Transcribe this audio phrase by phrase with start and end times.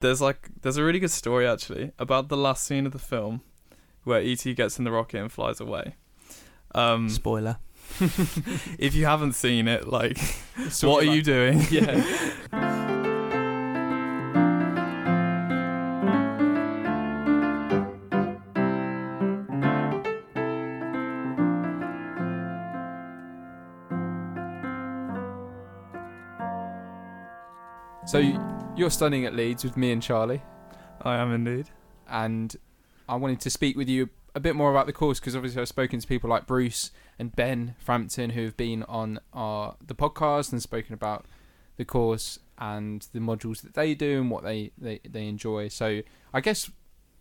[0.00, 3.42] There's like there's a really good story actually about the last scene of the film
[4.04, 5.96] where ET gets in the rocket and flies away.
[6.74, 7.58] Um, Spoiler.
[8.78, 10.18] if you haven't seen it, like,
[10.56, 11.66] what are talking you doing?
[11.70, 12.66] Yeah.
[28.80, 30.40] you're studying at Leeds with me and Charlie,
[31.02, 31.68] I am indeed.
[32.08, 32.56] and
[33.08, 35.68] I wanted to speak with you a bit more about the course because obviously I've
[35.68, 40.52] spoken to people like Bruce and Ben Frampton who have been on our the podcast
[40.52, 41.26] and spoken about
[41.76, 45.68] the course and the modules that they do and what they, they, they enjoy.
[45.68, 46.00] So
[46.32, 46.70] I guess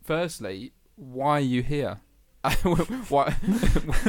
[0.04, 2.00] firstly, why are you here?
[3.10, 3.32] why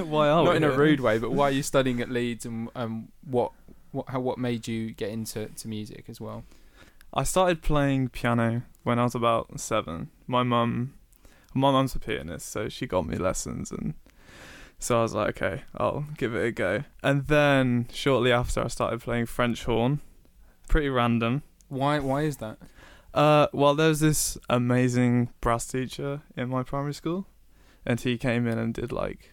[0.05, 0.79] Why are not we in a here?
[0.79, 3.51] rude way, but why are you studying at Leeds and um, what
[3.91, 6.45] what how, what made you get into to music as well?
[7.12, 10.10] I started playing piano when I was about seven.
[10.27, 10.95] My mum,
[11.55, 13.95] my mum's a pianist, so she got me lessons, and
[14.79, 16.85] so I was like, okay, I'll give it a go.
[17.02, 20.01] And then shortly after, I started playing French horn.
[20.68, 21.43] Pretty random.
[21.68, 22.59] Why why is that?
[23.13, 27.26] Uh, well, there was this amazing brass teacher in my primary school,
[27.85, 29.32] and he came in and did like,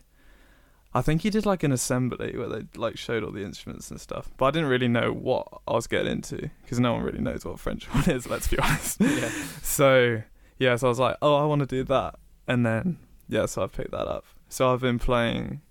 [0.94, 4.00] I think he did like an assembly where they like showed all the instruments and
[4.02, 4.30] stuff.
[4.38, 7.46] But I didn't really know what I was getting into because no one really knows
[7.46, 8.28] what French horn is.
[8.28, 9.00] Let's be honest.
[9.02, 9.30] Yeah.
[9.62, 10.24] So
[10.60, 12.16] yeah, so I was like, oh, I want to do that,
[12.48, 12.98] and then
[13.30, 14.26] yeah, so I picked that up.
[14.50, 15.62] So I've been playing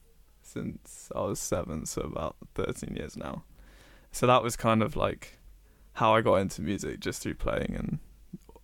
[0.42, 3.44] since I was seven, so about thirteen years now.
[4.12, 5.38] So that was kind of like
[5.94, 7.98] how I got into music, just through playing and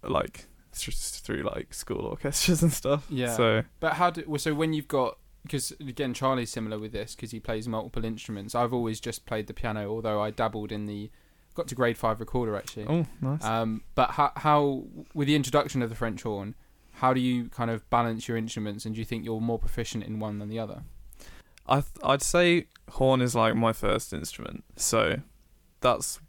[0.08, 0.46] like
[0.78, 3.06] just through like school orchestras and stuff.
[3.10, 3.34] Yeah.
[3.34, 7.14] So But how do well, so when you've got because again Charlie's similar with this
[7.14, 8.54] because he plays multiple instruments.
[8.54, 11.10] I've always just played the piano, although I dabbled in the
[11.54, 12.86] got to grade five recorder actually.
[12.88, 13.44] oh, nice.
[13.44, 16.54] Um, but how how with the introduction of the French horn,
[16.94, 20.04] how do you kind of balance your instruments, and do you think you're more proficient
[20.04, 20.82] in one than the other?
[21.66, 25.20] I th- I'd say horn is like my first instrument, so
[25.80, 26.20] that's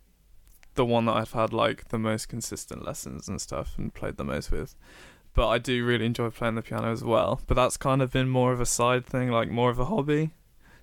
[0.76, 4.24] the one that I've had like the most consistent lessons and stuff and played the
[4.24, 4.76] most with.
[5.36, 7.42] But I do really enjoy playing the piano as well.
[7.48, 10.32] But that's kind of been more of a side thing, like more of a hobby.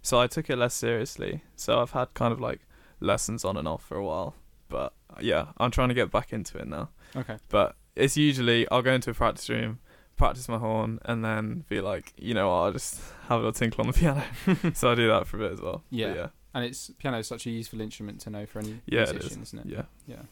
[0.02, 1.42] So I took it less seriously.
[1.56, 2.60] So I've had kind of like
[2.98, 4.34] lessons on and off for a while.
[4.68, 6.88] But yeah, I'm trying to get back into it now.
[7.14, 7.36] Okay.
[7.48, 9.78] But it's usually I'll go into a practice room,
[10.16, 13.52] practice my horn, and then be like, you know, what, I'll just have a little
[13.52, 14.24] tinkle on the piano.
[14.74, 15.84] so I do that for a bit as well.
[15.90, 16.14] But Yeah.
[16.14, 19.42] yeah, And it's piano is such a useful instrument to know for any Yeah, musician,
[19.42, 19.48] is.
[19.54, 19.66] isn't it?
[19.66, 19.82] yeah.
[20.08, 20.22] Yeah.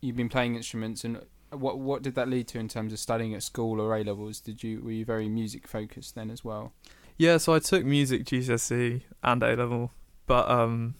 [0.00, 1.20] You've been playing instruments, and
[1.54, 4.40] what what did that lead to in terms of studying at school or A levels?
[4.40, 6.72] Did you were you very music focused then as well?
[7.16, 9.92] Yeah, so I took music GCSE and A level,
[10.26, 10.96] but um,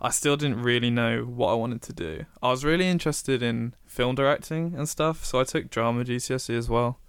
[0.00, 2.26] I still didn't really know what I wanted to do.
[2.42, 6.68] I was really interested in film directing and stuff, so I took drama GCSE as
[6.68, 7.00] well,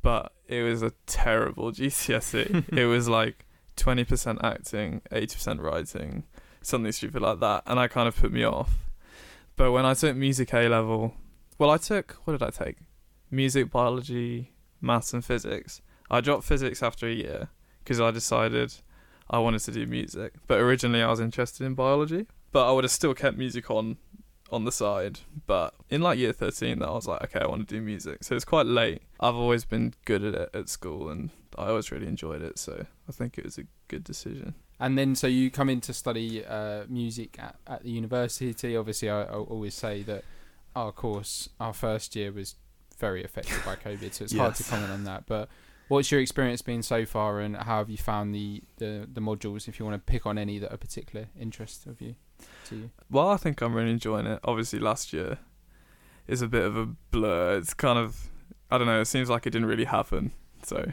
[0.00, 2.72] but it was a terrible GCSE.
[2.76, 3.44] it was like
[3.76, 6.24] twenty percent acting, eighty percent writing,
[6.62, 8.72] something stupid like that, and I kind of put me off.
[9.56, 11.14] But when I took music A level,
[11.62, 12.78] well, I took what did I take?
[13.30, 14.50] Music, biology,
[14.80, 15.80] maths, and physics.
[16.10, 18.74] I dropped physics after a year because I decided
[19.30, 20.34] I wanted to do music.
[20.48, 23.98] But originally I was interested in biology, but I would have still kept music on
[24.50, 25.20] on the side.
[25.46, 28.24] But in like year 13 that I was like, okay, I want to do music.
[28.24, 29.02] So it's quite late.
[29.20, 32.86] I've always been good at it at school and I always really enjoyed it, so
[33.08, 34.54] I think it was a good decision.
[34.80, 38.76] And then, so you come in to study uh, music at, at the university.
[38.76, 40.24] Obviously, I, I always say that
[40.74, 42.56] our course, our first year, was
[42.98, 45.26] very affected by COVID, so it's hard to comment on that.
[45.26, 45.48] But
[45.88, 49.68] what's your experience been so far, and how have you found the, the, the modules?
[49.68, 52.14] If you want to pick on any that are particular interest of you,
[52.66, 52.90] to you.
[53.10, 54.40] Well, I think I'm really enjoying it.
[54.44, 55.38] Obviously, last year
[56.26, 57.58] is a bit of a blur.
[57.58, 58.30] It's kind of,
[58.70, 60.32] I don't know, it seems like it didn't really happen.
[60.62, 60.92] So,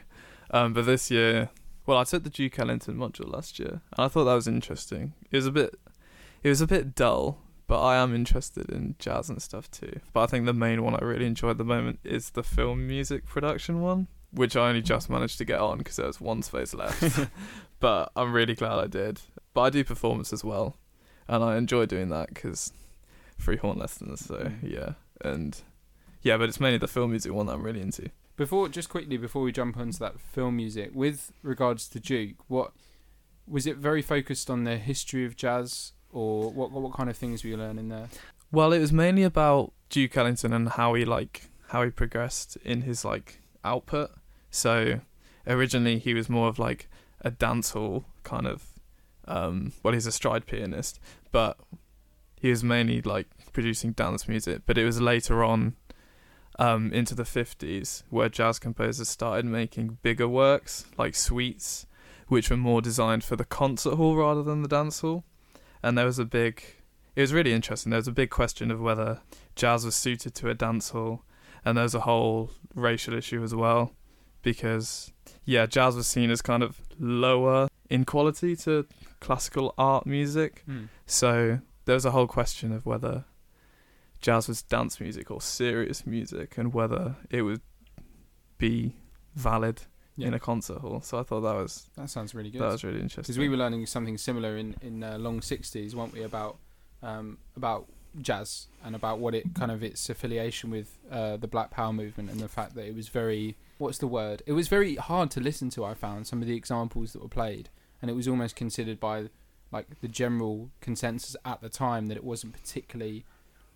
[0.51, 1.49] um, but this year,
[1.85, 5.13] well, I took the Duke Ellington module last year, and I thought that was interesting.
[5.31, 5.75] It was a bit,
[6.43, 9.99] it was a bit dull, but I am interested in jazz and stuff too.
[10.11, 12.87] But I think the main one I really enjoy at the moment is the film
[12.87, 16.41] music production one, which I only just managed to get on because there was one
[16.41, 17.29] space left.
[17.79, 19.21] but I'm really glad I did.
[19.53, 20.77] But I do performance as well,
[21.27, 22.73] and I enjoy doing that because
[23.37, 24.25] free horn lessons.
[24.25, 24.55] So mm.
[24.63, 25.61] yeah, and
[26.23, 28.09] yeah, but it's mainly the film music one that I'm really into.
[28.35, 32.71] Before, just quickly before we jump onto that film music, with regards to Duke, what
[33.45, 37.43] was it very focused on the history of jazz, or what what kind of things
[37.43, 38.07] were you learning there?
[38.51, 42.81] Well, it was mainly about Duke Ellington and how he like how he progressed in
[42.81, 44.11] his like output.
[44.49, 45.01] So
[45.45, 46.89] originally he was more of like
[47.21, 48.63] a dancehall kind of
[49.27, 50.99] um well he's a stride pianist,
[51.31, 51.57] but
[52.39, 55.75] he was mainly like producing dance music, but it was later on
[56.57, 61.87] um, into the 50s, where jazz composers started making bigger works, like suites,
[62.27, 65.23] which were more designed for the concert hall rather than the dance hall.
[65.81, 66.63] And there was a big,
[67.15, 67.89] it was really interesting.
[67.89, 69.21] There was a big question of whether
[69.55, 71.23] jazz was suited to a dance hall.
[71.65, 73.93] And there's a whole racial issue as well,
[74.41, 75.11] because,
[75.43, 78.85] yeah, jazz was seen as kind of lower in quality to
[79.19, 80.63] classical art music.
[80.69, 80.87] Mm.
[81.05, 83.25] So there was a whole question of whether
[84.21, 87.61] jazz was dance music or serious music and whether it would
[88.57, 88.95] be
[89.35, 89.83] valid
[90.21, 90.27] Yeah.
[90.29, 91.01] in a concert hall.
[91.01, 92.61] So I thought that was That sounds really good.
[92.61, 93.23] that was really interesting.
[93.23, 96.23] because we were learning something similar in in uh, long sixties, weren't we?
[96.23, 96.57] About
[97.01, 97.87] um, about
[98.21, 102.29] jazz and about what it kind of its affiliation with uh, the Black Power movement
[102.31, 104.41] and the fact that it was very what's the word?
[104.45, 105.85] It was very hard to listen to.
[105.85, 107.69] I found some of the examples that were played,
[108.01, 109.29] and it was almost considered by
[109.71, 113.23] like the general consensus at the time that it wasn't particularly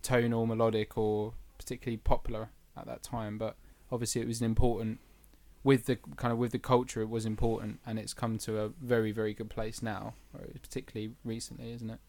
[0.01, 3.38] tonal, melodic, or particularly popular at that time.
[3.38, 3.56] But
[3.92, 5.00] obviously, it was an important
[5.63, 7.01] with the kind of with the culture.
[7.01, 10.13] It was important, and it's come to a very very good place now,
[10.62, 12.00] particularly recently, isn't it?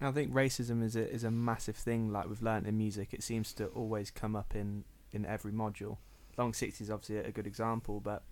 [0.00, 2.12] I think racism is a is a massive thing.
[2.12, 5.98] Like we've learnt in music, it seems to always come up in in every module.
[6.36, 8.24] Long sixties obviously a good example, but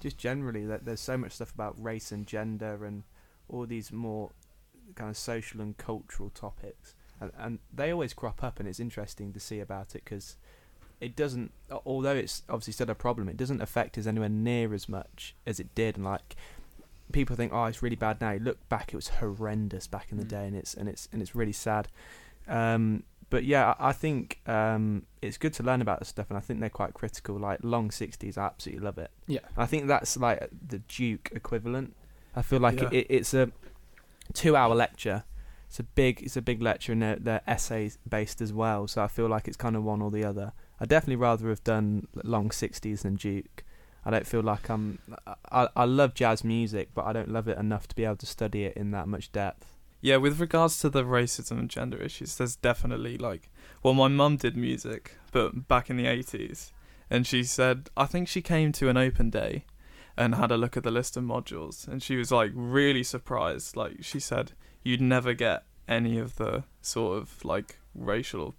[0.00, 3.02] just generally, that there's so much stuff about race and gender and
[3.48, 4.30] all these more
[4.94, 9.32] kind of social and cultural topics, and, and they always crop up, and it's interesting
[9.32, 10.36] to see about it because
[11.00, 11.52] it doesn't.
[11.86, 15.60] Although it's obviously still a problem, it doesn't affect us anywhere near as much as
[15.60, 15.96] it did.
[15.96, 16.36] And like
[17.12, 18.32] people think, oh, it's really bad now.
[18.32, 20.28] You look back, it was horrendous back in the Mm.
[20.28, 21.88] day, and it's and it's and it's really sad.
[22.48, 26.36] Um, but yeah, I, I think um, it's good to learn about this stuff, and
[26.38, 27.36] I think they're quite critical.
[27.38, 29.10] Like long sixties, I absolutely love it.
[29.26, 29.40] Yeah.
[29.56, 31.94] I think that's like the Duke equivalent.
[32.34, 32.88] I feel like Yeah.
[32.92, 33.50] it, it's a
[34.32, 35.24] two-hour lecture.
[35.66, 38.86] It's a big, it's a big lecture, and they're, they're essays based as well.
[38.88, 40.52] So I feel like it's kind of one or the other.
[40.80, 43.64] I'd definitely rather have done long sixties than Duke.
[44.04, 44.98] I don't feel like I'm.
[45.50, 48.26] I, I love jazz music, but I don't love it enough to be able to
[48.26, 49.78] study it in that much depth.
[50.00, 53.50] Yeah, with regards to the racism and gender issues, there's definitely like,
[53.82, 56.70] well, my mum did music, but back in the 80s,
[57.10, 59.64] and she said, I think she came to an open day
[60.16, 63.76] and had a look at the list of modules, and she was like really surprised.
[63.76, 64.52] Like, she said,
[64.84, 68.54] you'd never get any of the sort of like racial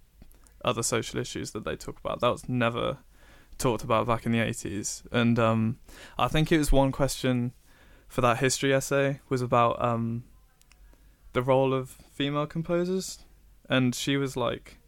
[0.64, 2.20] other social issues that they talk about.
[2.20, 2.98] That was never
[3.58, 5.02] talked about back in the 80s.
[5.12, 5.78] And um,
[6.18, 7.52] I think it was one question
[8.08, 10.24] for that history essay was about um,
[11.32, 13.20] the role of female composers,
[13.68, 14.78] and she was like,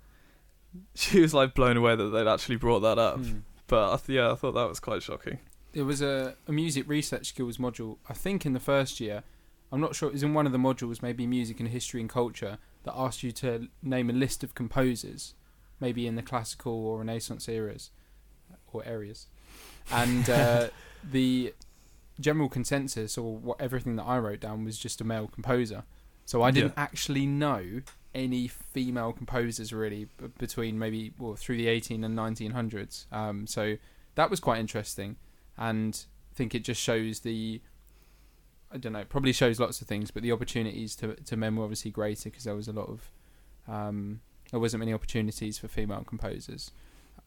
[0.95, 3.19] she was like blown away that they'd actually brought that up.
[3.19, 3.43] Mm.
[3.69, 5.39] But I th- yeah, I thought that was quite shocking.
[5.73, 9.23] There was a, a music research skills module, I think in the first year.
[9.71, 12.11] I'm not sure, it was in one of the modules, maybe music and history and
[12.11, 15.35] culture, that asked you to name a list of composers,
[15.83, 17.91] maybe in the classical or Renaissance eras,
[18.73, 19.27] or areas.
[19.91, 20.69] And uh,
[21.11, 21.53] the
[22.19, 25.83] general consensus, or what everything that I wrote down, was just a male composer.
[26.25, 27.83] So I didn't actually know
[28.15, 33.13] any female composers really b- between maybe well through the 18 and 1900s.
[33.13, 33.77] Um, so
[34.15, 35.17] that was quite interesting,
[35.59, 37.61] and I think it just shows the
[38.71, 41.65] I don't know, probably shows lots of things, but the opportunities to to men were
[41.65, 43.11] obviously greater because there was a lot of
[43.69, 44.21] um,
[44.53, 46.71] there wasn't many opportunities for female composers.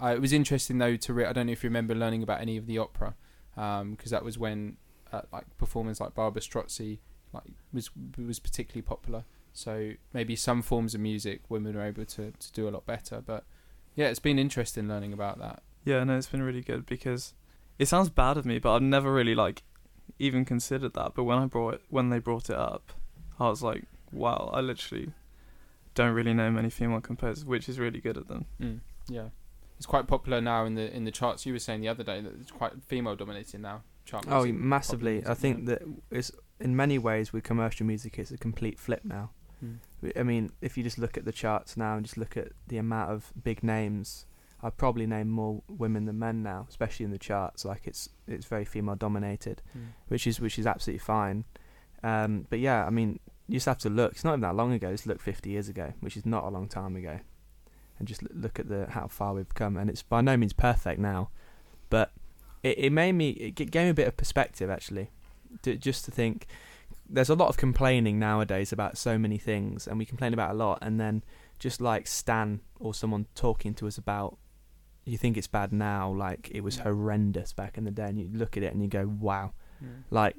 [0.01, 2.39] Uh, it was interesting though to re- I don't know if you remember learning about
[2.39, 3.15] any of the opera
[3.55, 4.77] because that was when
[5.11, 6.99] uh, like performers like Barbara Strozzi
[7.33, 9.25] like was was particularly popular.
[9.53, 13.21] So maybe some forms of music women are able to, to do a lot better.
[13.21, 13.45] But
[13.95, 15.63] yeah, it's been interesting learning about that.
[15.85, 17.33] Yeah, no, it's been really good because
[17.79, 19.63] it sounds bad of me, but I've never really like
[20.19, 21.13] even considered that.
[21.15, 22.91] But when I brought it, when they brought it up,
[23.39, 25.11] I was like, wow, I literally
[25.95, 28.45] don't really know many female composers, which is really good at them.
[28.61, 29.29] Mm, yeah,
[29.77, 31.45] it's quite popular now in the in the charts.
[31.45, 33.81] You were saying the other day that it's quite female dominated now.
[34.05, 35.15] Chart Oh, massively!
[35.21, 35.65] popular I think yeah.
[35.65, 39.31] that it's in many ways with commercial music, it's a complete flip now.
[39.63, 39.77] Mm.
[40.15, 42.77] I mean, if you just look at the charts now and just look at the
[42.77, 44.25] amount of big names,
[44.61, 47.65] I'd probably name more women than men now, especially in the charts.
[47.65, 49.87] Like it's it's very female dominated, Mm.
[50.09, 51.45] which is which is absolutely fine.
[52.03, 54.13] Um, but yeah, I mean, you just have to look.
[54.13, 54.91] It's not even that long ago.
[54.91, 57.19] Just look 50 years ago, which is not a long time ago,
[57.99, 59.77] and just look at the how far we've come.
[59.77, 61.29] And it's by no means perfect now,
[61.89, 62.11] but
[62.63, 65.09] it, it made me it gave me a bit of perspective actually,
[65.63, 66.47] to, just to think.
[67.07, 70.53] There's a lot of complaining nowadays about so many things, and we complain about a
[70.55, 71.23] lot, and then
[71.59, 74.37] just like Stan or someone talking to us about,
[75.03, 76.81] you think it's bad now, like it was Mm.
[76.81, 79.87] horrendous back in the day, and you look at it and you go, wow, Yeah.
[80.09, 80.35] like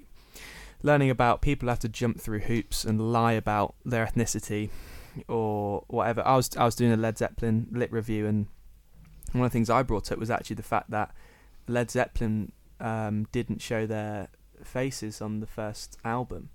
[0.82, 4.70] learning about people have to jump through hoops and lie about their ethnicity
[5.28, 6.26] or whatever.
[6.26, 8.46] I was I was doing a Led Zeppelin lit review and
[9.32, 11.14] one of the things I brought up was actually the fact that
[11.68, 14.28] Led Zeppelin um, didn't show their
[14.62, 16.50] faces on the first album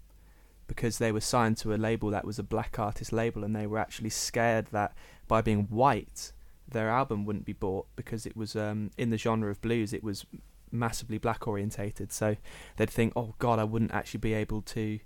[0.68, 3.68] because they were signed to a label that was a black artist label, and they
[3.68, 4.94] were actually scared that
[5.28, 6.32] by being white,
[6.66, 9.92] their album wouldn't be bought because it was um, in the genre of blues.
[9.92, 10.26] It was
[10.72, 12.36] massively black orientated, so
[12.78, 15.00] they'd think, "Oh God, I wouldn't actually be able to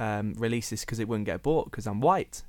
[0.00, 2.42] um, release this because it wouldn't get bought because I'm white."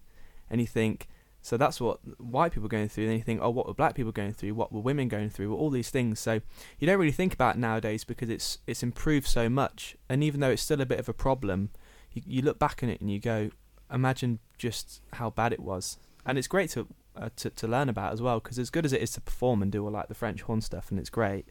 [0.50, 1.08] And you think,
[1.46, 3.06] so that's what white people are going through.
[3.06, 4.56] And you think, oh, what were black people going through?
[4.56, 5.56] What were women going through?
[5.56, 6.20] All these things.
[6.20, 6.42] So
[6.80, 9.96] you don't really think about nowadays because it's it's improved so much.
[10.10, 11.70] And even though it's still a bit of a problem,
[12.12, 13.52] you, you look back on it and you go,
[13.94, 16.00] imagine just how bad it was.
[16.26, 18.92] And it's great to uh, to, to learn about as well because as good as
[18.92, 21.50] it is to perform and do all like the French horn stuff and it's great,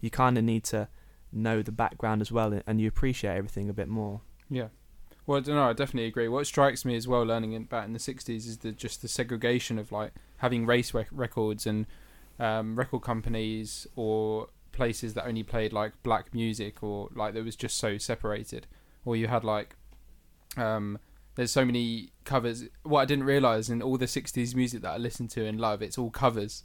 [0.00, 0.88] you kind of need to
[1.32, 4.20] know the background as well and you appreciate everything a bit more.
[4.48, 4.68] Yeah.
[5.26, 5.70] Well, know.
[5.70, 6.28] I definitely agree.
[6.28, 9.78] What strikes me as well, learning about in the '60s, is the just the segregation
[9.78, 11.86] of like having race rec- records and
[12.38, 17.56] um, record companies or places that only played like black music or like that was
[17.56, 18.66] just so separated.
[19.06, 19.76] Or you had like
[20.58, 20.98] um,
[21.36, 22.64] there's so many covers.
[22.82, 25.80] What I didn't realize in all the '60s music that I listen to and love,
[25.80, 26.64] it's all covers.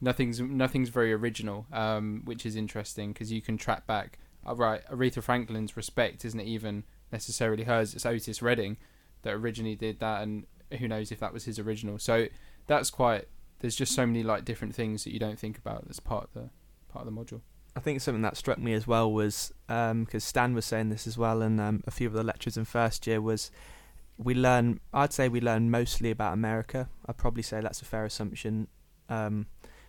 [0.00, 4.18] Nothing's nothing's very original, um, which is interesting because you can track back.
[4.46, 7.94] Uh, right, Aretha Franklin's "Respect" isn't even necessarily hers.
[7.94, 8.76] It's Otis Redding
[9.22, 10.46] that originally did that, and
[10.78, 11.98] who knows if that was his original.
[11.98, 12.28] So
[12.66, 13.26] that's quite.
[13.60, 16.32] There's just so many like different things that you don't think about as part of
[16.34, 16.50] the
[16.88, 17.40] part of the module.
[17.76, 21.06] I think something that struck me as well was because um, Stan was saying this
[21.06, 23.50] as well, and um, a few of the lecturers in first year was
[24.16, 24.80] we learn.
[24.92, 26.88] I'd say we learn mostly about America.
[27.06, 28.68] I'd probably say that's a fair assumption.
[29.08, 29.46] Um,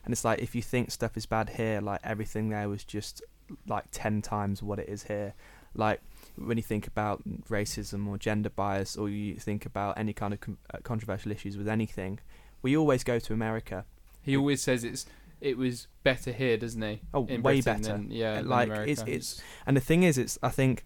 [0.09, 3.21] and it's like if you think stuff is bad here, like everything there was just
[3.67, 5.35] like ten times what it is here.
[5.75, 6.01] Like
[6.35, 10.39] when you think about racism or gender bias, or you think about any kind of
[10.39, 12.17] com- uh, controversial issues with anything,
[12.63, 13.85] we always go to America.
[14.23, 15.05] He always says it's
[15.41, 17.01] it was better here, doesn't he?
[17.13, 17.93] Oh, In way Britain better.
[17.97, 20.85] Than, yeah, like it's it's and the thing is, it's I think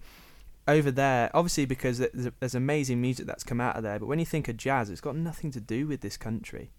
[0.67, 4.19] over there, obviously because there's, there's amazing music that's come out of there, but when
[4.19, 6.71] you think of jazz, it's got nothing to do with this country.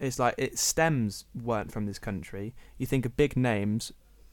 [0.00, 2.54] It's like its stems weren't from this country.
[2.78, 3.92] You think of big names,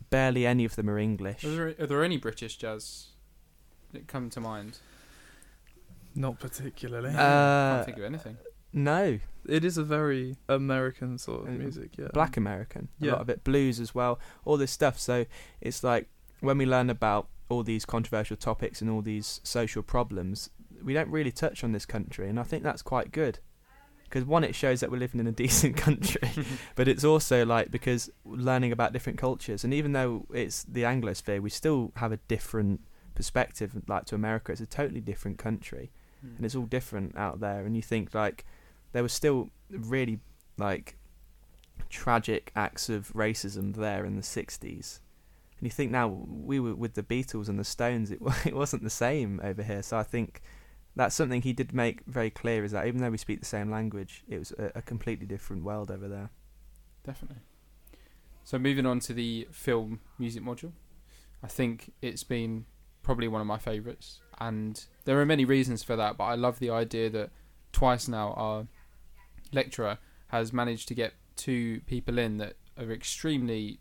[0.10, 1.44] barely any of them are English.
[1.44, 3.08] Are there, are there any British jazz
[3.92, 4.80] that come to mind?
[6.16, 7.10] Not particularly.
[7.10, 8.38] I Uh, can't think of anything.
[8.74, 12.08] no, it is a very American sort of music, yeah.
[12.14, 12.88] black American.
[13.02, 13.12] A Yeah.
[13.14, 14.20] lot of it blues as well.
[14.46, 14.98] All this stuff.
[15.00, 15.26] So
[15.62, 16.08] it's like
[16.40, 20.50] when we learn about all these controversial topics and all these social problems,
[20.84, 23.40] we don't really touch on this country, and I think that's quite good.
[24.10, 26.30] Because one, it shows that we're living in a decent country,
[26.76, 31.42] but it's also like because learning about different cultures, and even though it's the Anglosphere,
[31.42, 32.82] we still have a different
[33.16, 33.76] perspective.
[33.88, 36.36] Like to America, it's a totally different country hmm.
[36.38, 38.46] and it's all different out there and you think like
[38.92, 40.20] there was still really
[40.58, 40.98] like
[41.90, 45.00] tragic acts of racism there in the 60s
[45.60, 48.84] and you think now we were with the Beatles and the Stones it, it wasn't
[48.84, 49.82] the same over here.
[49.82, 50.42] So I think
[50.98, 53.72] that's something he did make very clear is that even though we speak the same
[53.72, 56.30] language it was a, a completely different world over there
[57.08, 57.38] Definitely.
[58.44, 60.74] So moving on to the film music module,
[61.42, 62.66] I think it's been
[63.02, 66.18] probably one of my favourites, and there are many reasons for that.
[66.18, 67.30] But I love the idea that
[67.72, 68.68] twice now our
[69.54, 73.80] lecturer has managed to get two people in that are extremely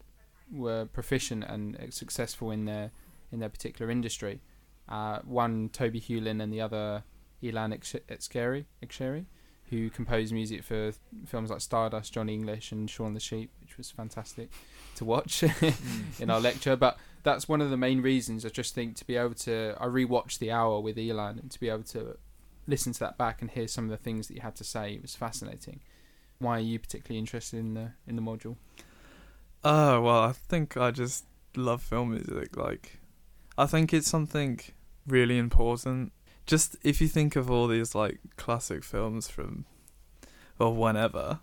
[0.53, 2.93] were proficient and successful in their
[3.33, 4.41] in their particular industry.
[4.88, 7.02] Uh, one Toby Hewlin and the other
[7.43, 9.26] Ilan Eshkeri,
[9.71, 10.93] who composed music for
[11.26, 14.50] films like Stardust, Johnny English, and Shaun the Sheep, which was fantastic
[14.97, 15.43] to watch
[16.21, 16.76] in our lecture.
[16.76, 19.87] But that's one of the main reasons I just think to be able to I
[19.87, 22.16] rewatched the hour with Elan and to be able to
[22.69, 24.95] listen to that back and hear some of the things that you had to say
[24.95, 25.81] it was fascinating.
[26.38, 28.57] Why are you particularly interested in the in the module?
[29.64, 31.25] Oh well, I think I just
[31.57, 32.57] love film music.
[32.57, 33.00] Like,
[33.59, 34.61] I think it's something
[35.07, 36.13] really important.
[36.47, 39.65] Just if you think of all these like classic films from,
[40.59, 41.41] well, whenever,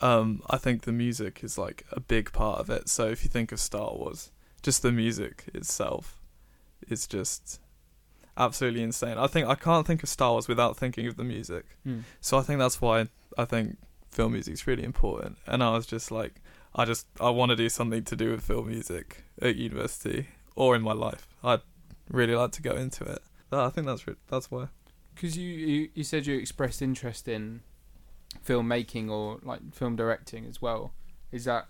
[0.00, 2.88] um, I think the music is like a big part of it.
[2.88, 4.30] So if you think of Star Wars,
[4.62, 6.20] just the music itself
[6.88, 7.60] is just
[8.36, 9.18] absolutely insane.
[9.18, 11.64] I think I can't think of Star Wars without thinking of the music.
[11.84, 12.00] Hmm.
[12.20, 13.78] So I think that's why I think
[14.10, 15.38] film music's really important.
[15.46, 16.40] And I was just like,
[16.74, 20.74] I just I want to do something to do with film music at university or
[20.74, 21.28] in my life.
[21.44, 21.60] I'd
[22.10, 23.22] really like to go into it.
[23.52, 24.68] I think that's re- that's why.
[25.14, 27.60] Because you, you you said you expressed interest in
[28.44, 30.92] filmmaking or like film directing as well.
[31.30, 31.66] Is that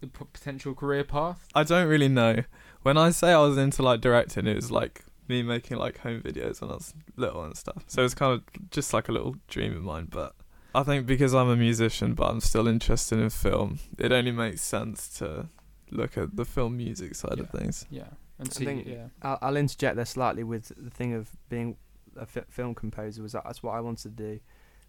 [0.00, 1.46] the p- potential career path?
[1.54, 2.44] I don't really know.
[2.82, 6.20] When I say I was into like directing, it was like me making like home
[6.22, 7.84] videos when I was little and stuff.
[7.86, 10.08] So it's kind of just like a little dream of mine.
[10.10, 10.34] But
[10.74, 14.62] I think because I'm a musician, but I'm still interested in film, it only makes
[14.62, 15.48] sense to
[15.92, 17.86] look at the film music side of things.
[17.90, 18.08] Yeah,
[18.38, 19.06] and I think yeah.
[19.22, 21.76] I'll, I'll interject there slightly with the thing of being
[22.16, 24.40] a fi- film composer was that that's what I wanted to do,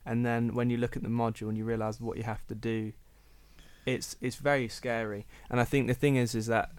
[0.06, 2.56] and then when you look at the module and you realise what you have to
[2.56, 2.94] do,
[3.86, 5.26] it's it's very scary.
[5.50, 6.72] And I think the thing is is that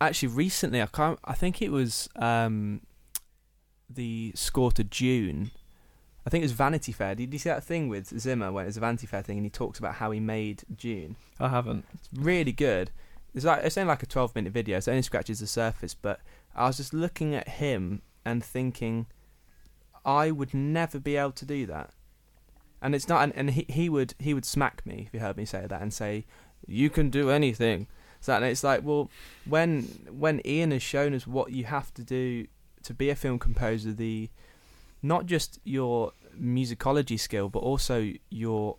[0.00, 2.82] actually recently I can't I think it was um,
[3.88, 5.50] the score to Dune.
[6.26, 7.14] I think it was Vanity Fair.
[7.14, 9.46] Did you see that thing with Zimmer when it was a Vanity Fair thing and
[9.46, 11.16] he talks about how he made Dune?
[11.38, 11.86] I haven't.
[11.94, 12.90] It's really good.
[13.34, 15.94] It's like it's only like a twelve minute video, so it only scratches the surface.
[15.94, 16.20] But
[16.54, 19.06] I was just looking at him and thinking,
[20.04, 21.90] I would never be able to do that.
[22.82, 25.36] And it's not, and, and he he would he would smack me if he heard
[25.36, 26.26] me say that and say,
[26.66, 27.86] "You can do anything."
[28.20, 29.10] So and it's like, well,
[29.46, 32.46] when when Ian has shown us what you have to do
[32.82, 34.30] to be a film composer, the
[35.02, 38.76] not just your musicology skill, but also your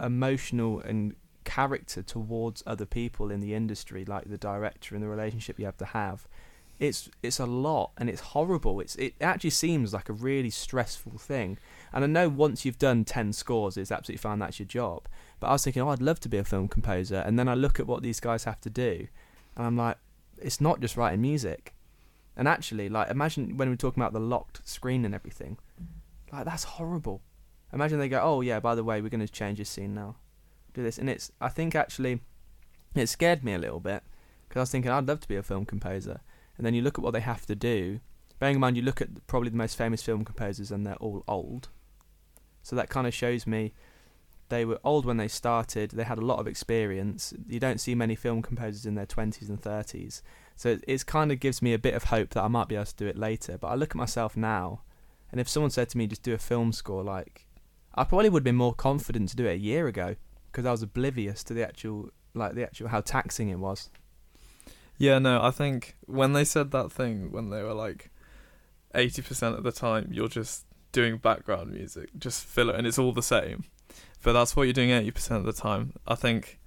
[0.00, 1.14] emotional and
[1.44, 5.76] character towards other people in the industry, like the director and the relationship you have
[5.78, 6.26] to have.
[6.80, 8.80] It's it's a lot and it's horrible.
[8.80, 11.58] It's it actually seems like a really stressful thing.
[11.92, 14.40] And I know once you've done ten scores, it's absolutely fine.
[14.40, 15.06] That's your job.
[15.38, 17.22] But I was thinking, oh, I'd love to be a film composer.
[17.24, 19.06] And then I look at what these guys have to do,
[19.56, 19.98] and I'm like,
[20.38, 21.74] it's not just writing music.
[22.36, 25.58] And actually, like, imagine when we're talking about the locked screen and everything,
[26.32, 27.22] like that's horrible.
[27.72, 30.16] Imagine they go, oh yeah, by the way, we're going to change this scene now
[30.74, 30.98] do this.
[30.98, 32.20] And it's, I think actually,
[32.94, 34.02] it scared me a little bit
[34.48, 36.20] because I was thinking I'd love to be a film composer.
[36.56, 38.00] And then you look at what they have to do.
[38.38, 41.24] Bearing in mind, you look at probably the most famous film composers and they're all
[41.26, 41.68] old.
[42.62, 43.72] So that kind of shows me
[44.48, 45.90] they were old when they started.
[45.90, 47.32] They had a lot of experience.
[47.48, 50.22] You don't see many film composers in their 20s and 30s.
[50.56, 52.76] So it it's kind of gives me a bit of hope that I might be
[52.76, 53.58] able to do it later.
[53.58, 54.82] But I look at myself now,
[55.32, 57.46] and if someone said to me, just do a film score, like,
[57.94, 60.16] I probably would have been more confident to do it a year ago
[60.54, 63.90] because I was oblivious to the actual like the actual how taxing it was.
[64.96, 68.12] Yeah, no, I think when they said that thing, when they were like,
[68.94, 73.12] 80% of the time, you're just doing background music, just fill it, and it's all
[73.12, 73.64] the same.
[74.22, 75.94] But that's what you're doing 80% of the time.
[76.06, 76.60] I think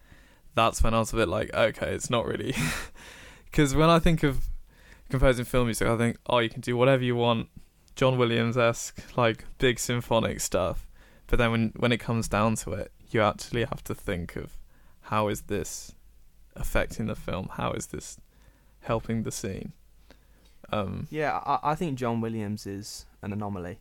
[0.56, 2.54] that's when I was a bit like, okay, it's not really.
[3.46, 4.50] Because when I think of
[5.10, 7.48] composing film music, I think, oh, you can do whatever you want,
[7.96, 10.87] John Williams esque, like big symphonic stuff.
[11.28, 14.58] But then when, when it comes down to it, you actually have to think of
[15.02, 15.94] how is this
[16.56, 17.50] affecting the film?
[17.54, 18.18] How is this
[18.82, 19.74] helping the scene?
[20.72, 23.80] Um, Yeah, I, I think John Williams is an anomaly.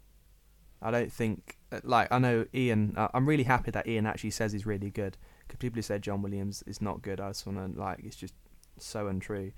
[0.82, 2.94] I don't think like I know Ian.
[2.96, 5.16] Uh, I'm really happy that Ian actually says he's really good.
[5.46, 8.16] Because people who say John Williams is not good, I just want to like it's
[8.16, 8.34] just
[8.78, 9.52] so untrue.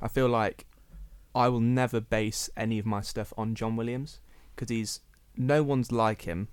[0.00, 0.66] I feel like
[1.34, 4.20] I will never base any of my stuff on John Williams
[4.54, 5.00] because he's
[5.36, 6.48] no one's like him.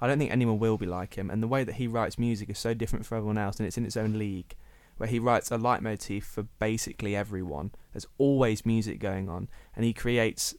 [0.00, 2.48] I don't think anyone will be like him, and the way that he writes music
[2.50, 4.54] is so different for everyone else, and it's in its own league,
[4.96, 7.72] where he writes a leitmotif for basically everyone.
[7.92, 10.54] There's always music going on, and he creates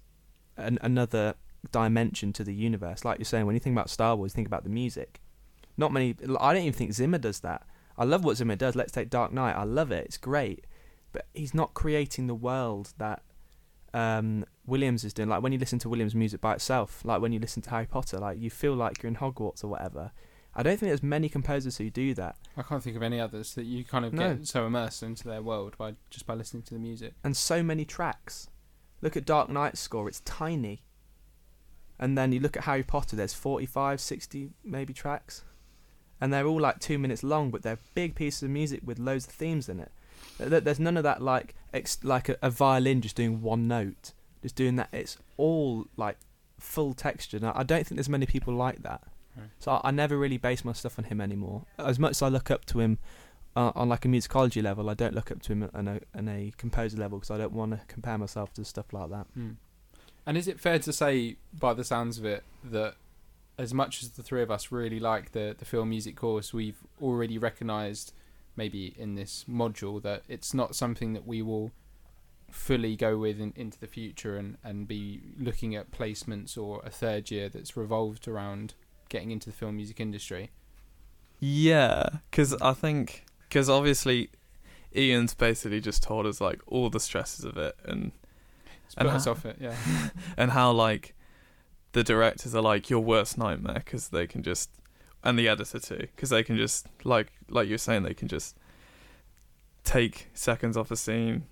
[0.58, 1.36] an, another
[1.72, 3.06] dimension to the universe.
[3.06, 5.22] Like you're saying, when you think about Star Wars, think about the music.
[5.78, 6.16] Not many.
[6.40, 7.64] I don't even think Zimmer does that.
[7.98, 8.76] I love what Zimmer does.
[8.76, 9.54] Let's take Dark Knight.
[9.54, 10.06] I love it.
[10.06, 10.66] It's great,
[11.12, 13.24] but he's not creating the world that
[13.94, 15.30] um, Williams is doing.
[15.30, 17.86] Like when you listen to Williams' music by itself, like when you listen to Harry
[17.86, 20.12] Potter, like you feel like you're in Hogwarts or whatever.
[20.56, 22.36] I don't think there's many composers who do that.
[22.58, 24.36] I can't think of any others that you kind of No.
[24.36, 27.14] get so immersed into their world by just by listening to the music.
[27.24, 28.50] and so many tracks.
[29.02, 30.84] Look at Dark Knight's score, it's tiny.
[32.00, 35.44] And then you look at Harry Potter, there's 45, 60 maybe tracks.
[36.20, 39.26] And they're all like two minutes long, but they're big pieces of music with loads
[39.28, 39.92] of themes in it.
[40.38, 43.68] Th- th- There's none of that like ex- like a, a violin just doing one
[43.68, 44.90] note, just doing that.
[44.92, 46.18] It's all like
[46.60, 47.38] full texture.
[47.38, 49.02] And I don't think there's many people like that.
[49.38, 49.50] Right.
[49.60, 51.66] So I, I never really base my stuff on him anymore.
[51.78, 53.00] As much as I look up to him
[53.56, 56.28] uh, on like a musicology level, I don't look up to him on a, on
[56.28, 59.28] a composer level because I don't want to compare myself to stuff like that.
[59.34, 59.52] Hmm.
[60.26, 62.96] And is it fair to say, by the sounds of it, that
[63.58, 66.78] as much as the three of us really like the the film music course, we've
[67.02, 68.14] already recognised,
[68.56, 71.72] maybe in this module, that it's not something that we will
[72.52, 76.90] fully go with in, into the future and, and be looking at placements or a
[76.90, 78.74] third year that's revolved around
[79.10, 80.52] getting into the film music industry.
[81.40, 84.30] Yeah, because I think because obviously
[84.96, 88.12] Ian's basically just told us like all the stresses of it and
[88.86, 89.76] It's And how- off it, yeah.
[90.38, 91.16] and how like
[91.94, 94.70] the directors are like your worst nightmare because they can just
[95.24, 98.58] and the editor too because they can just like like you're saying they can just
[99.84, 101.44] take seconds off a scene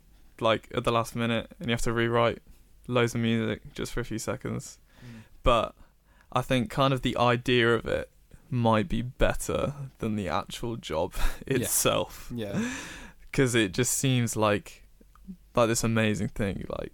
[0.41, 2.39] like at the last minute and you have to rewrite
[2.87, 4.79] loads of music just for a few seconds.
[5.03, 5.21] Mm.
[5.43, 5.75] But
[6.31, 8.09] I think kind of the idea of it
[8.49, 11.13] might be better than the actual job
[11.47, 12.31] itself.
[12.33, 12.61] Yeah.
[13.31, 14.83] because it just seems like
[15.55, 16.93] like this amazing thing like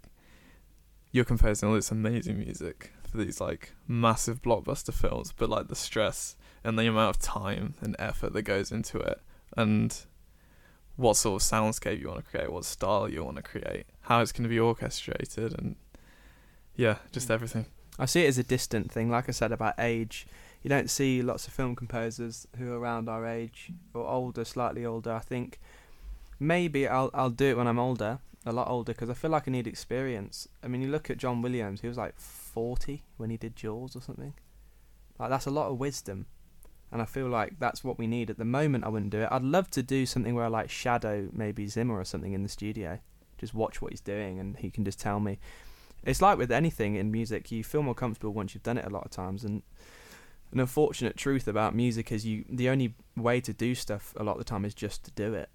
[1.11, 5.75] you're composing all this amazing music for these like massive blockbuster films but like the
[5.75, 9.21] stress and the amount of time and effort that goes into it
[9.55, 10.05] and
[10.97, 14.21] what sort of soundscape you want to create what style you want to create how
[14.21, 15.75] it's going to be orchestrated and
[16.75, 17.33] yeah just Mm.
[17.33, 17.65] everything
[17.97, 19.09] I see it as a distant thing.
[19.09, 20.27] Like I said about age,
[20.61, 24.85] you don't see lots of film composers who are around our age or older, slightly
[24.85, 25.13] older.
[25.13, 25.59] I think
[26.39, 29.47] maybe I'll I'll do it when I'm older, a lot older, because I feel like
[29.47, 30.47] I need experience.
[30.61, 33.95] I mean, you look at John Williams; he was like 40 when he did Jaws
[33.95, 34.33] or something.
[35.17, 36.25] Like that's a lot of wisdom,
[36.95, 38.85] and I feel like that's what we need at the moment.
[38.85, 39.27] I wouldn't do it.
[39.29, 42.47] I'd love to do something where I like shadow maybe Zimmer or something in the
[42.47, 42.99] studio,
[43.37, 45.37] just watch what he's doing, and he can just tell me
[46.05, 48.89] it's like with anything in music you feel more comfortable once you've done it a
[48.89, 49.61] lot of times and
[50.51, 54.33] an unfortunate truth about music is you the only way to do stuff a lot
[54.33, 55.49] of the time is just to do it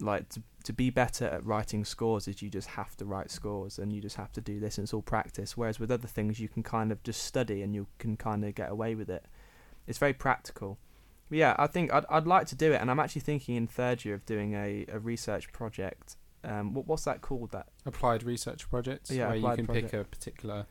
[0.00, 3.78] like to, to be better at writing scores is you just have to write scores
[3.78, 6.38] and you just have to do this and it's all practice whereas with other things
[6.38, 9.26] you can kind of just study and you can kind of get away with it
[9.88, 10.78] it's very practical
[11.28, 13.66] but yeah i think I'd, I'd like to do it and i'm actually thinking in
[13.66, 18.22] third year of doing a, a research project um, what, what's that called that Applied
[18.22, 19.10] research project.
[19.10, 19.90] Yeah, where you can project.
[19.90, 20.66] pick a particular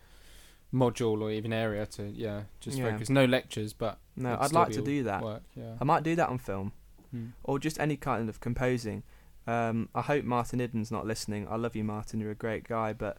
[0.74, 2.92] module or even area to yeah just Yeah.
[2.92, 3.10] focus.
[3.10, 5.76] No lectures, but no i'd like to do that Work, yeah.
[5.80, 6.72] i might do that on film
[7.12, 7.28] Hmm.
[7.44, 9.04] or just any kind of composing.
[9.48, 11.48] Um, I hope Martin Iddon's not listening.
[11.50, 12.20] I love you, Martin.
[12.20, 13.18] You're a great guy, but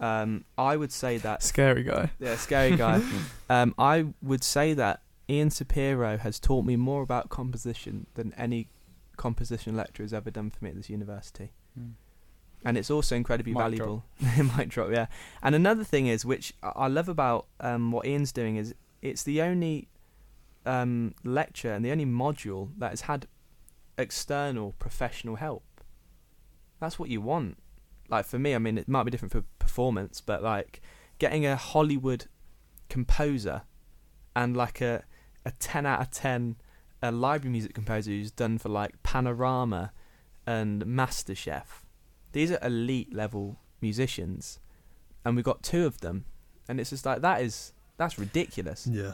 [0.00, 3.02] um, I would say that scary guy yeah, scary guy.
[3.50, 8.68] um, I would say that Ian Sapiro has taught me more about composition than any
[9.16, 11.90] composition lecturer has ever done for me at this university, Hmm.
[12.64, 14.04] and it's also incredibly Mic valuable.
[14.20, 15.06] it might drop, yeah.
[15.42, 19.22] And another thing is, which I I love about um, what Ian's doing is, it's
[19.22, 19.88] the only
[20.64, 23.26] um, lecture and the only module that has had
[23.98, 25.64] external professional help.
[26.80, 27.56] That's what you want.
[28.08, 30.80] Like for me, I mean, it might be different for performance, but like
[31.18, 32.26] getting a Hollywood
[32.88, 33.62] composer
[34.34, 35.04] and like a
[35.46, 36.56] a ten out of ten
[37.02, 39.92] a library music composer who's done for like Panorama
[40.46, 41.64] and MasterChef.
[42.32, 44.58] These are elite level musicians,
[45.24, 46.24] and we've got two of them,
[46.68, 48.86] and it's just like that is that's ridiculous.
[48.86, 49.12] yeah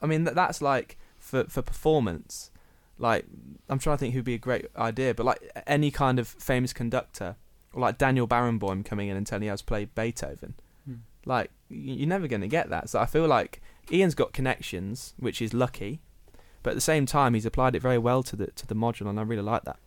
[0.00, 2.50] I mean, that that's like for for performance.
[2.98, 3.24] Like,
[3.68, 6.72] I'm trying to think who'd be a great idea, but like any kind of famous
[6.72, 7.36] conductor,
[7.72, 10.54] or like Daniel Barenboim coming in and telling you how to play Beethoven.
[10.84, 10.94] Hmm.
[11.24, 12.88] Like, y- you're never going to get that.
[12.90, 16.00] So I feel like Ian's got connections, which is lucky,
[16.62, 19.08] but at the same time, he's applied it very well to the to the module,
[19.08, 19.78] and I really like that.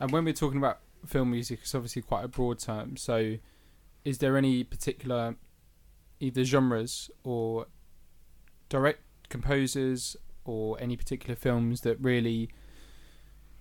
[0.00, 2.96] And when we're talking about film music, it's obviously quite a broad term.
[2.96, 3.38] So,
[4.04, 5.36] is there any particular
[6.20, 7.66] either genres or
[8.68, 12.50] direct composers or any particular films that really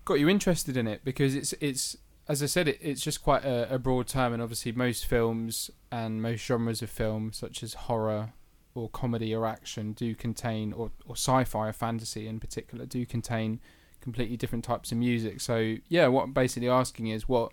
[0.04, 1.04] got you interested in it?
[1.04, 4.42] Because it's it's as I said, it, it's just quite a, a broad term, and
[4.42, 8.34] obviously most films and most genres of film, such as horror
[8.74, 13.60] or comedy or action, do contain or or sci-fi or fantasy in particular, do contain
[14.02, 15.42] completely different types of music.
[15.42, 17.52] So yeah, what I'm basically asking is what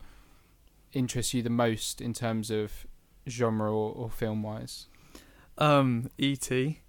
[0.92, 2.87] interests you the most in terms of
[3.28, 4.87] genre or, or film wise.
[5.58, 6.80] Um, E.T.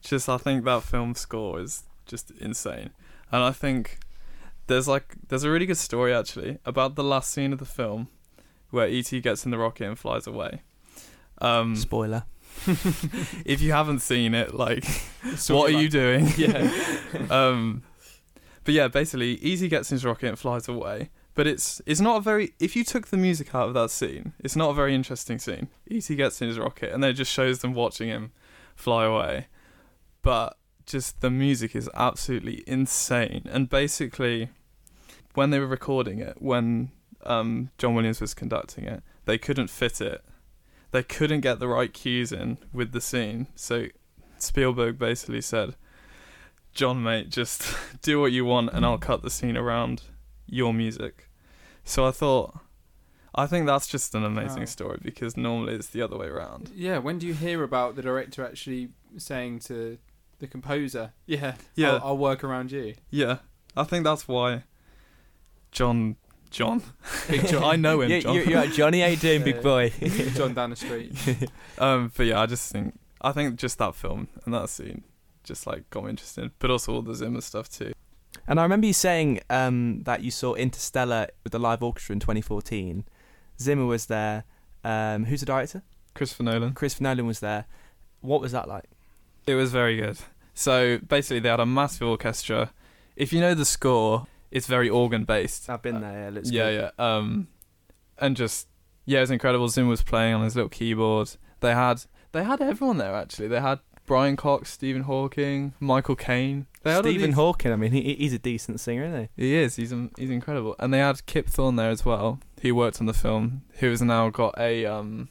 [0.00, 2.90] Just, I think that film score is just insane,
[3.30, 4.00] and I think
[4.70, 8.08] there's like there's a really good story actually about the last scene of the film
[8.70, 9.20] where E.T.
[9.20, 10.62] gets in the rocket and flies away.
[11.38, 12.24] Um, Spoiler.
[13.44, 14.84] if you haven't seen it, like,
[15.48, 16.28] what are you doing?
[16.36, 16.70] Yeah.
[17.30, 17.82] um,
[18.62, 21.10] but yeah, basically, ET gets in his rocket and flies away.
[21.34, 22.54] But it's it's not a very.
[22.60, 25.68] If you took the music out of that scene, it's not a very interesting scene.
[25.90, 28.32] ET gets in his rocket, and then it just shows them watching him
[28.76, 29.46] fly away.
[30.22, 30.56] But
[30.86, 33.42] just the music is absolutely insane.
[33.50, 34.50] And basically,
[35.34, 36.90] when they were recording it, when
[37.24, 40.24] um, John Williams was conducting it, they couldn't fit it.
[40.92, 43.46] They couldn't get the right cues in with the scene.
[43.54, 43.86] So
[44.38, 45.76] Spielberg basically said,
[46.72, 47.62] John, mate, just
[48.02, 50.02] do what you want and I'll cut the scene around
[50.46, 51.28] your music.
[51.84, 52.58] So I thought,
[53.34, 54.66] I think that's just an amazing Wow.
[54.66, 56.70] story because normally it's the other way around.
[56.74, 59.98] Yeah, when do you hear about the director actually saying to
[60.40, 61.92] the composer, "Yeah, Yeah.
[61.94, 62.94] I'll, I'll work around you"?
[63.10, 63.38] Yeah,
[63.76, 64.64] I think that's why
[65.72, 66.16] John,
[66.50, 66.82] John,
[67.28, 68.34] Big John, I know him, You, John.
[68.34, 69.44] you, you're like, Johnny, how you doing, Yeah.
[69.52, 69.90] big boy?
[70.34, 71.12] John down the street.
[71.78, 75.04] um, but yeah, I just think, I think just that film and that scene
[75.44, 77.92] just like got me interested, but also all the Zimmer stuff too.
[78.46, 82.20] And I remember you saying um, that you saw Interstellar with the live orchestra in
[82.20, 83.04] 2014.
[83.60, 84.44] Zimmer was there.
[84.84, 85.82] Um, who's the director?
[86.14, 86.72] Christopher Nolan.
[86.72, 87.66] Chris Nolan was there.
[88.22, 88.84] What was that like?
[89.46, 90.18] It was very good.
[90.54, 92.72] So basically, they had a massive orchestra.
[93.16, 95.68] If you know the score, it's very organ based.
[95.70, 96.12] I've been there.
[96.12, 96.92] Yeah, it looks yeah, good.
[96.98, 97.16] yeah.
[97.16, 97.48] Um,
[98.18, 98.68] and just
[99.06, 99.68] yeah, it was incredible.
[99.68, 101.30] Zim was playing on his little keyboard.
[101.60, 103.48] They had they had everyone there actually.
[103.48, 106.66] They had Brian Cox, Stephen Hawking, Michael Caine.
[106.82, 107.72] They had Stephen these- Hawking.
[107.72, 109.44] I mean, he, he's a decent singer, isn't he?
[109.44, 109.76] He is.
[109.76, 110.74] He's um, he's incredible.
[110.78, 112.40] And they had Kip Thorne there as well.
[112.60, 113.62] He worked on the film.
[113.78, 115.28] Who has now got a um,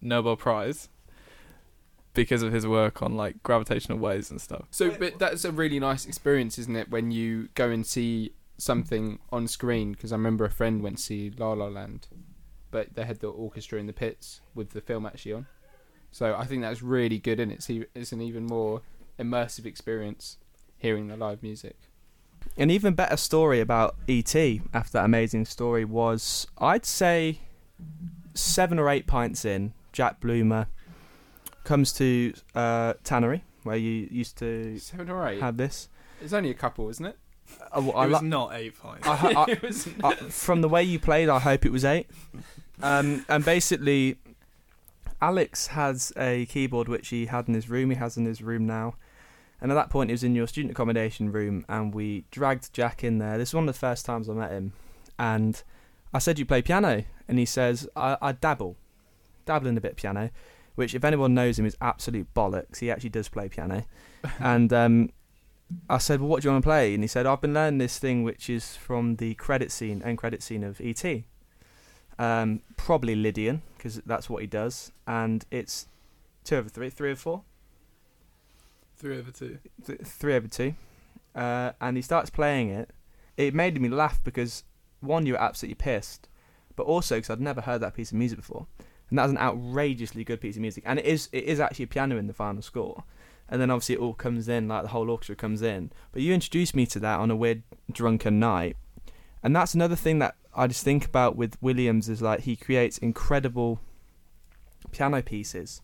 [0.00, 0.88] Nobel Prize
[2.14, 4.66] because of his work on like gravitational waves and stuff.
[4.70, 6.90] So, but that's a really nice experience, isn't it?
[6.90, 9.92] When you go and see something on screen.
[9.92, 12.08] Because I remember a friend went to see La La Land,
[12.70, 15.46] but they had the orchestra in the pits with the film actually on.
[16.10, 18.82] So I think that's really good, and it's it's an even more
[19.18, 20.38] immersive experience
[20.78, 21.76] hearing the live music.
[22.56, 24.62] An even better story about E.T.
[24.72, 27.40] after that amazing story was, I'd say,
[28.34, 30.68] seven or eight pints in, Jack Bloomer
[31.64, 35.40] comes to uh, Tannery, where you used to Seven or eight.
[35.40, 35.88] have this.
[36.22, 37.18] It's only a couple, isn't it?
[37.74, 39.06] Well, I it was not eight pints.
[39.06, 39.46] I,
[40.02, 42.08] I, from the way you played, I hope it was eight.
[42.82, 44.16] Um, and basically,
[45.20, 47.90] Alex has a keyboard which he had in his room.
[47.90, 48.94] He has in his room now.
[49.60, 53.02] And at that point, he was in your student accommodation room, and we dragged Jack
[53.02, 53.38] in there.
[53.38, 54.72] This is one of the first times I met him.
[55.18, 55.60] And
[56.14, 57.04] I said, You play piano?
[57.26, 58.76] And he says, I, I dabble.
[59.46, 60.30] Dabble in a bit of piano,
[60.76, 62.78] which, if anyone knows him, is absolute bollocks.
[62.78, 63.84] He actually does play piano.
[64.38, 65.10] and um,
[65.88, 67.78] I said, "Well, what do you want to play?" And he said, "I've been learning
[67.78, 71.04] this thing, which is from the credit scene, end credit scene of ET.
[72.18, 75.86] Um, probably Lydian, because that's what he does, and it's
[76.42, 77.42] two over three, three over four,
[78.96, 79.58] Three over two.
[79.86, 80.74] th- three over two,
[81.36, 82.90] uh, and he starts playing it.
[83.36, 84.64] It made me laugh because
[85.00, 86.28] one, you were absolutely pissed,
[86.74, 88.66] but also because I'd never heard that piece of music before,
[89.10, 91.84] and that was an outrageously good piece of music, and it is it is actually
[91.84, 93.04] a piano in the final score,
[93.48, 95.90] and then obviously it all comes in like the whole orchestra comes in.
[96.12, 98.76] But you introduced me to that on a weird drunken night,
[99.42, 102.98] and that's another thing that I just think about with Williams is like he creates
[102.98, 103.80] incredible
[104.90, 105.82] piano pieces,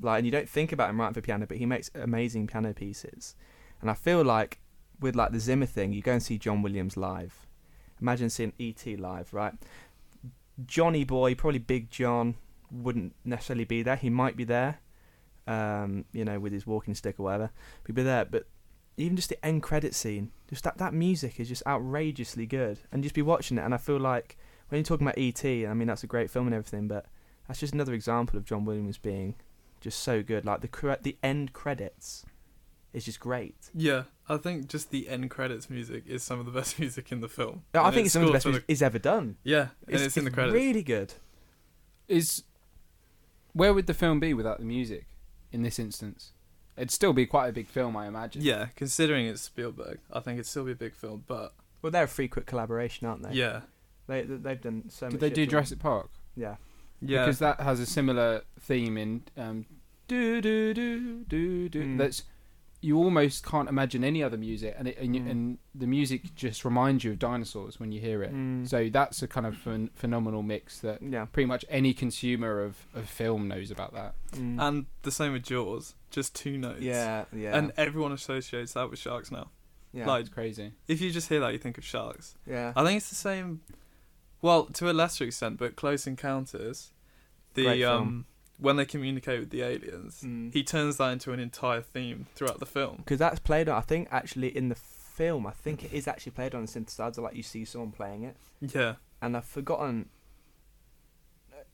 [0.00, 2.72] like and you don't think about him writing for piano, but he makes amazing piano
[2.74, 3.34] pieces,
[3.80, 4.60] and I feel like
[5.00, 7.46] with like the Zimmer thing, you go and see John Williams live.
[8.00, 8.96] Imagine seeing E.T.
[8.96, 9.54] live, right?
[10.66, 12.36] Johnny Boy, probably Big John,
[12.70, 13.96] wouldn't necessarily be there.
[13.96, 14.78] He might be there,
[15.48, 17.50] um, you know, with his walking stick or whatever.
[17.86, 18.46] He'd be there, but
[18.96, 23.02] even just the end credit scene, just that that music is just outrageously good, and
[23.02, 24.36] just be watching it, and I feel like
[24.68, 27.06] when you're talking about E.T., I mean that's a great film and everything, but
[27.46, 29.34] that's just another example of John Williams being
[29.80, 30.44] just so good.
[30.44, 32.26] Like the cre- the end credits
[32.92, 33.70] is just great.
[33.74, 37.20] Yeah, I think just the end credits music is some of the best music in
[37.20, 37.62] the film.
[37.72, 39.36] I And think it's some of the best for music he's ever done.
[39.44, 40.54] Yeah, and it's, in the credits.
[40.54, 41.14] really good.
[42.08, 42.42] is
[43.52, 45.06] where would the film be without the music
[45.52, 46.32] in this instance?
[46.76, 48.42] It'd still be quite a big film, I imagine.
[48.42, 51.24] Yeah, considering it's Spielberg, I think it'd still be a big film.
[51.26, 53.32] But Well, they're a frequent collaboration, aren't they?
[53.34, 53.62] yeah,
[54.06, 55.12] They they- they've done so much.
[55.12, 56.10] Did they do for- Jurassic Park?
[56.36, 56.56] Yeah.
[57.00, 59.66] yeah, Because that has a similar theme in um,
[60.06, 61.82] do do do do do.
[61.84, 61.98] Mm.
[61.98, 62.22] That's
[62.80, 65.30] you almost can't imagine any other music, and it, and, Mm.
[65.30, 68.32] and the music just reminds you of dinosaurs when you hear it.
[68.32, 68.68] Mm.
[68.68, 71.24] So that's a kind of phen- phenomenal mix that yeah.
[71.24, 74.14] pretty much any consumer of, of film knows about that.
[74.32, 74.60] Mm.
[74.60, 76.80] and the same with Jaws, just two notes.
[76.80, 79.50] yeah, yeah, and everyone associates that with sharks now.
[79.92, 80.72] yeah, like- It's crazy.
[80.86, 82.36] If you just hear that, you think of sharks.
[82.46, 82.72] yeah.
[82.76, 83.60] I think it's the same.
[84.40, 86.92] Well, to a lesser extent, but Close Encounters,
[87.54, 88.02] the Great film.
[88.02, 88.26] um
[88.58, 90.52] when they communicate with the aliens, Mm.
[90.52, 92.96] he turns that into an entire theme throughout the film.
[92.98, 93.76] because that's played on.
[93.78, 97.18] I think actually in the film, I think it is actually played on a synthesizer.
[97.22, 100.08] Like you see someone playing it, Yeah, and I've forgotten.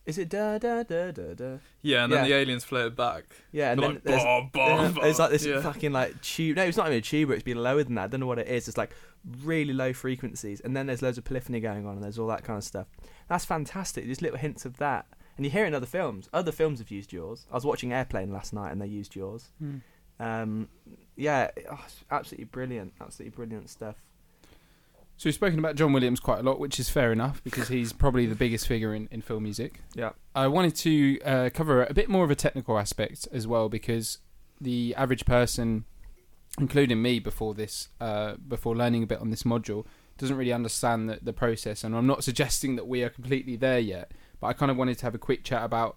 [0.07, 1.57] Is it da da da da da?
[1.81, 2.29] yeah, and then Yeah.
[2.29, 3.25] the aliens play it back.
[3.53, 5.63] Yeah, and They're then like, there's, "Bah, bah, bah." It's like this Yeah.
[5.63, 6.57] fucking like tube.
[6.57, 7.33] No, it's not even a tuba.
[7.33, 8.05] It's been lower than that.
[8.05, 8.69] I don't know what it is.
[8.69, 8.91] It's like
[9.43, 12.45] really low frequencies, and then there's loads of polyphony going on, and there's all that
[12.45, 12.87] kind of stuff.
[13.29, 14.05] That's fantastic.
[14.05, 16.29] There's little hints of that, and you hear it in other films.
[16.33, 17.47] Other films have used yours.
[17.51, 19.51] I was watching Airplane last night, and they used yours.
[20.21, 20.69] Um,
[21.17, 22.93] yeah, oh, it's absolutely brilliant.
[23.01, 23.97] Absolutely brilliant stuff.
[25.17, 27.93] So we've spoken about John Williams quite a lot, which is fair enough because he's
[27.93, 29.81] probably the biggest figure in, in film music.
[29.95, 30.11] Yeah.
[30.35, 34.19] I wanted to uh, cover a bit more of a technical aspect as well because
[34.61, 35.85] the average person,
[36.59, 39.87] including me before this, uh, before learning a bit on this module,
[40.19, 41.85] doesn't really understand the, the process.
[41.85, 44.11] And I'm not suggesting that we are completely there yet,
[44.45, 45.97] but I kind of wanted to have a quick chat about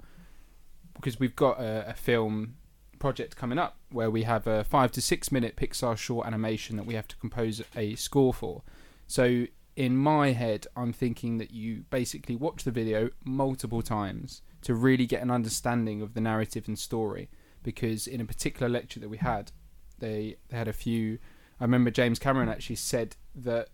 [0.94, 2.56] because we've got a, a film
[2.98, 6.86] project coming up where we have a five to six minute Pixar short animation that
[6.86, 8.64] we have to compose a score for.
[9.06, 14.74] So in my head, I'm thinking that you basically watch the video multiple times to
[14.74, 17.30] really get an understanding of the narrative and story.
[17.64, 19.52] Because in a particular lecture that we had,
[20.00, 21.20] they they had a few.
[21.60, 23.68] I remember James Cameron actually said that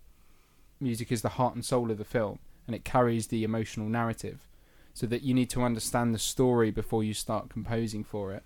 [0.79, 4.47] music is the heart and soul of the film, and it carries the emotional narrative,
[4.93, 8.43] so that you need to understand the story before you start composing for it,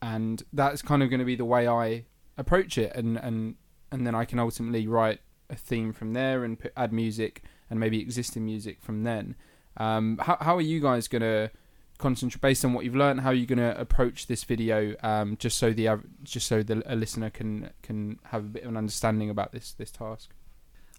[0.00, 2.04] and that's kind of going to be the way I
[2.36, 3.56] approach it, and and
[3.90, 7.78] and then I can ultimately write a theme from there and put, add music and
[7.78, 9.36] maybe existing music from then.
[9.76, 11.50] Um, how how are you guys going to
[11.98, 13.20] concentrate based on what you've learned?
[13.20, 14.94] How are you going to approach this video?
[15.02, 18.70] Um, just so the just so the a listener can can have a bit of
[18.70, 20.30] an understanding about this this task.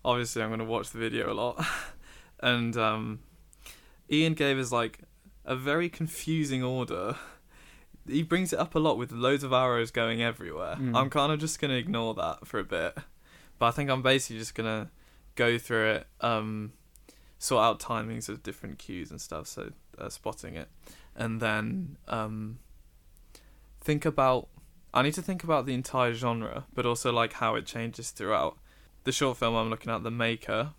[0.06, 1.64] Obviously, I'm going to watch the video a lot,
[2.40, 3.20] and um,
[4.14, 5.00] Ian gave us like
[5.46, 7.16] a very confusing order.
[8.08, 10.76] He brings it up a lot with loads of arrows going everywhere.
[10.76, 10.96] Mm.
[10.96, 12.98] I'm kind of just going to ignore that for a bit,
[13.60, 14.92] but I think I'm basically just going to
[15.36, 16.74] go through it, um,
[17.40, 20.68] sort out timings of different cues and stuff, so uh, spotting it,
[21.16, 22.60] and then um,
[23.82, 24.48] think about.
[24.96, 28.58] I need to think about the entire genre, but also like how it changes throughout.
[29.06, 30.72] The short film I'm looking at, The Maker.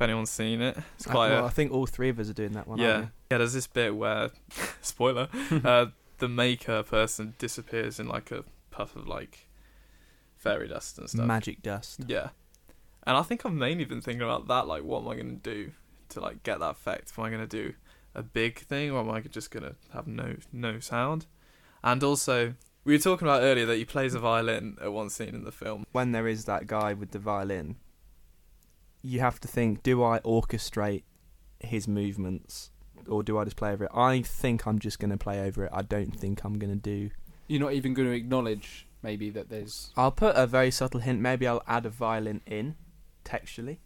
[0.00, 2.32] If anyone's seen it, it's quite well, a, I think all three of us are
[2.32, 2.78] doing that one.
[2.78, 3.36] yeah, yeah.
[3.36, 4.30] There's this bit where,
[4.80, 5.28] spoiler,
[5.62, 5.86] uh,
[6.16, 9.46] the maker person disappears in like a puff of like
[10.38, 11.26] fairy dust and stuff.
[11.26, 12.00] Magic dust.
[12.06, 12.30] Yeah,
[13.06, 14.66] and I think I've mainly been thinking about that.
[14.66, 15.72] Like, what am I going to do
[16.08, 17.12] to like get that effect?
[17.18, 17.74] Am I going to do
[18.14, 21.26] a big thing, or am I just going to have no no sound?
[21.84, 25.34] And also, we were talking about earlier that he plays a violin at one scene
[25.34, 25.84] in the film.
[25.92, 27.76] When there is that guy with the violin,
[29.02, 31.02] you have to think: Do I orchestrate
[31.58, 32.70] his movements,
[33.08, 33.90] or do I just play over it?
[33.94, 35.70] I think I'm just going to play over it.
[35.72, 37.10] I don't think I'm going to do.
[37.48, 39.90] You're not even going to acknowledge maybe that there's.
[39.96, 41.20] I'll put a very subtle hint.
[41.20, 42.76] Maybe I'll add a violin in
[43.24, 43.80] textually.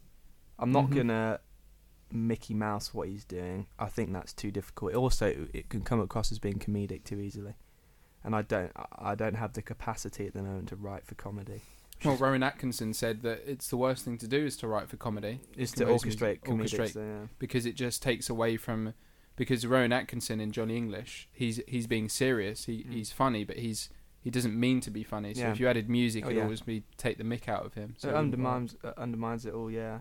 [0.58, 0.94] I'm not Mhm.
[0.96, 1.40] gonna
[2.12, 3.66] Mickey Mouse what he's doing.
[3.78, 4.94] I think that's too difficult.
[4.94, 7.54] Also, it can come across as being comedic too easily,
[8.22, 8.70] and I don't.
[8.92, 11.62] I don't have the capacity at the moment to write for comedy.
[12.04, 14.96] Well, Rowan Atkinson said that it's the worst thing to do is to write for
[14.96, 16.94] comedy Is to orchestrate orchestrate.
[16.94, 17.26] yeah.
[17.38, 18.94] because it just takes away from
[19.36, 22.92] because Rowan Atkinson in Johnny English he's he's being serious he Mm.
[22.92, 23.88] he's funny but he's
[24.20, 25.52] he doesn't mean to be funny so Yeah.
[25.52, 26.44] if you added music Oh, it'd yeah.
[26.44, 28.38] always be take the mick out of him so it it wouldn't work.
[28.54, 29.70] undermines uh, undermines it all.
[29.70, 30.00] Yeah,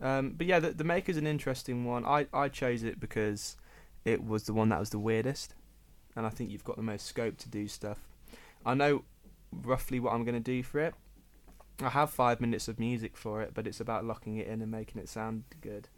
[0.00, 2.04] um, but yeah, the, the Maker's an interesting one.
[2.06, 3.56] I I chose it because
[4.04, 5.54] it was the one that was the weirdest,
[6.16, 7.98] and I think you've got the most scope to do stuff.
[8.64, 9.04] I know
[9.52, 10.94] roughly what I'm going to do for it.
[11.82, 14.70] I have five minutes of music for it, but it's about locking it in and
[14.70, 15.88] making it sound good.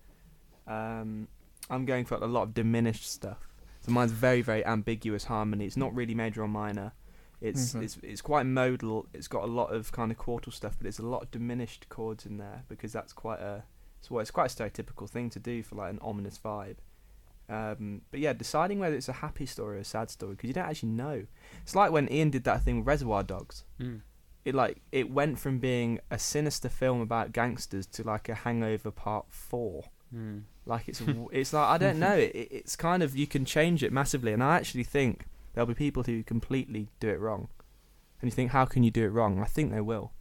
[0.67, 1.29] Um,
[1.71, 3.49] I'm going for a lot of diminished stuff.
[3.81, 5.67] So mine's very very ambiguous harmony.
[5.67, 6.93] It's not really major or minor.
[7.41, 7.83] It's Mhm.
[7.83, 9.09] it's it's quite modal.
[9.13, 11.89] It's got a lot of kind of quartal stuff, but it's a lot of diminished
[11.89, 13.65] chords in there because that's quite a
[13.99, 16.77] it's well, it's quite a stereotypical thing to do for like an ominous vibe.
[17.49, 20.55] Um, but yeah, deciding whether it's a happy story or a sad story because you
[20.55, 21.27] don't actually know.
[21.63, 23.65] It's like when Ian did that thing with Reservoir Dogs.
[23.81, 24.03] Mm.
[24.45, 28.91] It like it went from being a sinister film about gangsters to like a Hangover
[28.91, 29.85] Part Four.
[30.15, 30.43] Mm.
[30.67, 31.01] Like it's
[31.33, 32.15] it's like I don't know.
[32.15, 35.67] It, it- it's kind of you can change it massively, and I actually think there'll
[35.69, 37.49] be people who completely do it wrong.
[38.21, 39.41] And you think, how can you do it wrong?
[39.41, 40.13] I think they will.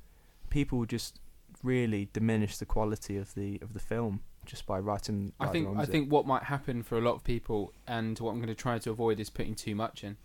[0.50, 1.20] People will just
[1.64, 5.34] really diminish the quality of the of the film just by writing.
[5.40, 5.92] I think I music.
[5.92, 8.78] think what might happen for a lot of people and what I'm going to try
[8.80, 10.18] to avoid is putting too much in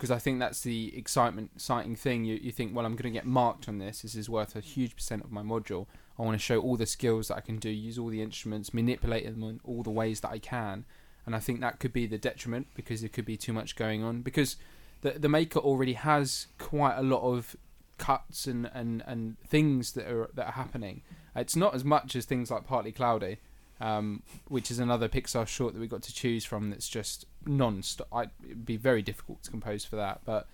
[0.00, 2.24] because I think that's the excitement exciting thing.
[2.24, 4.00] You you think well I'm going to get marked on this.
[4.00, 5.86] This is worth a huge percent of my module.
[6.18, 8.72] I want to show all the skills that I can do use all the instruments
[8.72, 10.86] manipulate them in all the ways that I can.
[11.26, 14.02] And I think that could be the detriment because there could be too much going
[14.02, 14.56] on because
[15.02, 17.54] the the maker already has quite a lot of
[17.98, 21.02] cuts and, and, and things that are that are happening.
[21.36, 23.36] It's not as much as things like partly cloudy
[23.80, 26.70] um, which is another Pixar short that we got to choose from.
[26.70, 28.08] That's just non-stop.
[28.12, 30.20] I, it'd be very difficult to compose for that.
[30.24, 30.48] But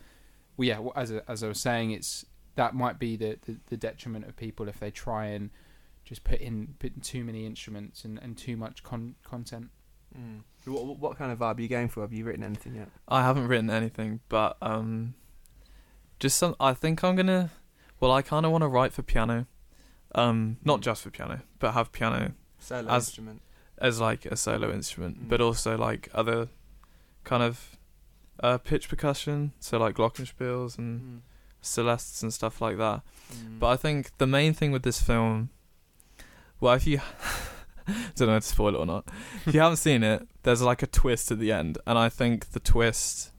[0.57, 3.77] well, yeah, as I- as I was saying, it's that might be the, the, the
[3.77, 5.51] detriment of people if they try and
[6.05, 9.69] just put in put in too many instruments and, and too much con- content.
[10.17, 10.43] Mm.
[10.65, 12.01] What, what- what kind of vibe are you going for?
[12.03, 12.89] Have you written anything yet?
[13.09, 15.15] I haven't written anything, but um,
[16.21, 16.55] just some.
[16.61, 17.51] I think I'm gonna.
[18.01, 19.47] Well, I kind of want to write for piano,
[20.15, 23.43] um, not just for piano, but have piano Solo As- instrument.
[23.79, 25.29] as like a solo instrument, Mm.
[25.29, 26.49] but also like other
[27.25, 27.77] kind of
[28.43, 31.21] uh, pitch percussion, so like glockenspiels and Mm.
[31.63, 33.03] celestes and stuff like that.
[33.33, 33.59] Mm.
[33.59, 35.49] But I think the main thing with this film,
[36.61, 37.01] well, if you
[38.17, 39.09] don't know to spoil it or not,
[39.47, 42.51] if you haven't seen it, there's like a twist at the end, and I think
[42.51, 43.31] the twist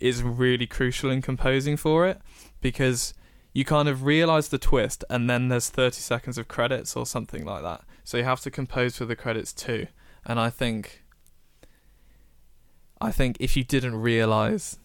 [0.00, 2.20] is really crucial in composing for it
[2.60, 3.14] because
[3.52, 7.44] you kind of realize the twist, and then there's 30 seconds of credits or something
[7.44, 7.82] like that.
[8.04, 9.86] So you have to compose for the credits too,
[10.24, 11.00] and I think.
[13.00, 14.78] I think if you didn't realize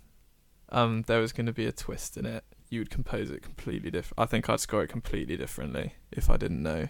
[0.69, 3.91] um, there was going to be a twist in it, you would compose it completely
[3.91, 4.19] different.
[4.19, 6.89] I think I'd score it completely differently if I didn't know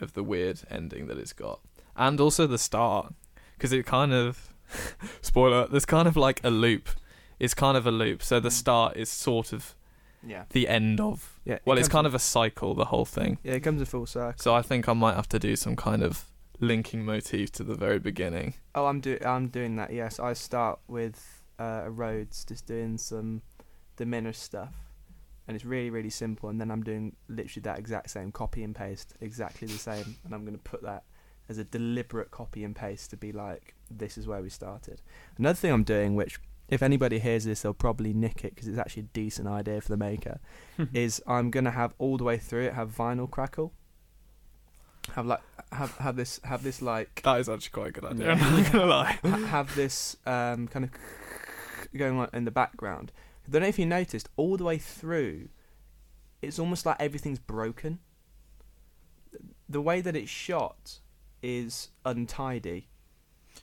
[0.00, 1.60] of the weird ending that it's got,
[1.96, 3.14] and also the start
[3.56, 4.52] because it kind of
[5.22, 5.66] spoiler.
[5.68, 6.88] There's kind of like a loop.
[7.38, 8.22] It's kind of a loop.
[8.22, 8.52] So the Mm.
[8.52, 9.74] start is sort of
[10.26, 10.44] Yeah.
[10.50, 11.38] the end of.
[11.44, 11.54] Yeah.
[11.54, 12.74] it Well, it's comes kind in- of a cycle.
[12.74, 13.38] The whole thing.
[13.42, 14.40] Yeah, it comes a full circle.
[14.40, 16.26] So I think I might have to do some kind of
[16.60, 18.54] linking motif to the very beginning.
[18.74, 19.92] Oh, I'm do I'm doing that.
[19.92, 23.42] Yes, I start with uh, Rhodes, just doing some
[23.96, 24.74] diminished stuff,
[25.48, 26.48] and it's really really simple.
[26.48, 30.16] And then I'm doing literally that exact same copy and paste, exactly the same.
[30.24, 31.02] And I'm going to put that
[31.48, 35.02] as a deliberate copy and paste to be like, this is where we started.
[35.36, 36.38] Another thing I'm doing, which
[36.72, 39.90] if anybody hears this, they'll probably nick it because it's actually a decent idea for
[39.90, 40.40] the maker.
[40.94, 43.74] is I'm gonna have all the way through it have vinyl crackle.
[45.12, 48.30] Have like have have this have this like That is actually quite a good idea.
[48.32, 49.18] I'm not gonna lie.
[49.22, 50.90] ha- have this um, kind of
[51.94, 53.12] going on in the background.
[53.46, 55.48] I don't know if you noticed, all the way through,
[56.40, 57.98] it's almost like everything's broken.
[59.68, 61.00] The way that it's shot
[61.42, 62.88] is untidy.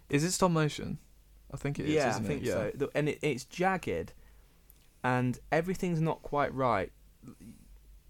[0.10, 1.00] Is it stop motion?
[1.54, 1.96] I think it is.
[1.96, 2.48] yeah, I think it?
[2.48, 2.72] So.
[2.76, 4.14] The, and it, it's jagged,
[5.04, 6.92] and everything's not quite right.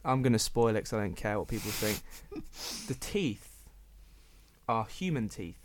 [0.05, 2.01] I'm gonna spoil it 'cause I don't care what people think.
[2.87, 3.67] the teeth
[4.67, 5.59] are human teeth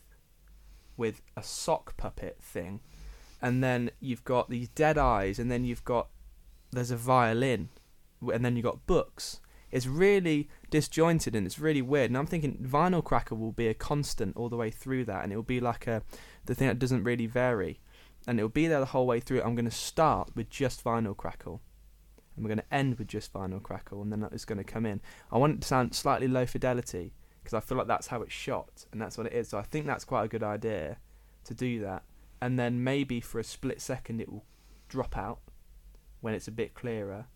[0.97, 2.81] with a sock puppet thing,
[3.43, 6.09] and then you've got these dead eyes, and then you've got
[6.71, 7.69] there's a violin,
[8.33, 9.41] and then you've got books.
[9.71, 12.09] It's really disjointed and it's really weird.
[12.11, 15.33] And I'm thinking vinyl cracker will be a constant all the way through that, and
[15.33, 16.03] it'll be like a
[16.47, 17.81] the thing that doesn't really vary,
[18.27, 19.43] and it'll be there the whole way through.
[19.43, 21.61] I'm going to start with just vinyl crackle,
[22.37, 24.65] and we're going to end with just vinyl crackle, and then that is going to
[24.65, 25.01] come in.
[25.31, 28.33] I want it to sound slightly low fidelity because I feel like that's how it's
[28.33, 29.49] shot, and that's what it is.
[29.49, 30.99] So I think that's quite a good idea
[31.45, 32.03] to do that,
[32.41, 34.45] and then maybe for a split second it will
[34.89, 35.41] drop out
[36.21, 37.27] when it's a bit clearer,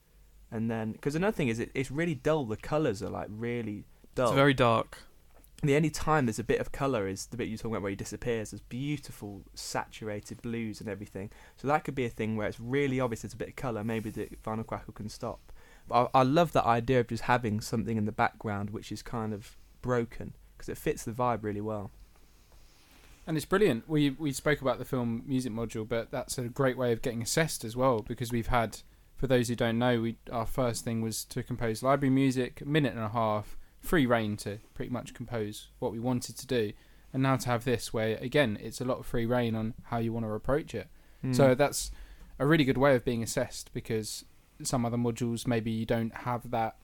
[0.51, 2.45] and then because another thing is it, it's really dull.
[2.47, 3.85] The colours are like really
[4.15, 4.99] dull It's very dark.
[5.63, 7.91] The only time there's a bit of colour is the bit you're talking about where
[7.91, 8.51] he disappears.
[8.51, 11.31] There's beautiful saturated blues and everything.
[11.57, 13.83] So that could be a thing where it's really obvious there's a bit of colour.
[13.83, 15.53] Maybe the Vinyl Crackle can stop.
[15.89, 19.03] But I, I love that idea of just having something in the background which is
[19.03, 21.91] kind of broken because it fits the vibe really well.
[23.27, 23.89] And it's brilliant.
[23.89, 27.21] We we spoke about the film music module, but that's a great way of getting
[27.21, 28.79] assessed as well because we've had,
[29.17, 32.65] for those who don't know, we our first thing was to compose library music, a
[32.65, 36.73] minute and a half, free reign to pretty much compose what we wanted to do,
[37.13, 39.99] and now to have this where again it's a lot of free reign on how
[39.99, 40.89] you want to approach it.
[41.23, 41.33] Hmm.
[41.33, 41.91] So that's
[42.39, 44.25] a really good way of being assessed because
[44.63, 46.77] some other modules maybe you don't have that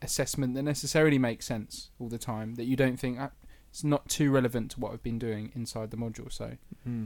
[0.00, 3.30] assessment that necessarily makes sense all the time that you don't think "Ah,
[3.70, 6.30] it's not too relevant to what I've been doing inside the module.
[6.30, 7.04] So Hmm.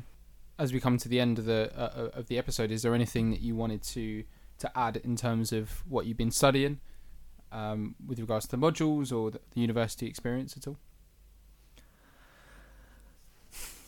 [0.58, 3.30] as we come to the end of the uh, of the episode, is there anything
[3.30, 4.24] that you wanted to
[4.58, 6.80] to add in terms of what you've been studying
[7.52, 10.76] um, with regards to the modules or the, the university experience at all?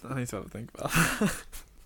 [0.09, 0.91] I need to have a think about.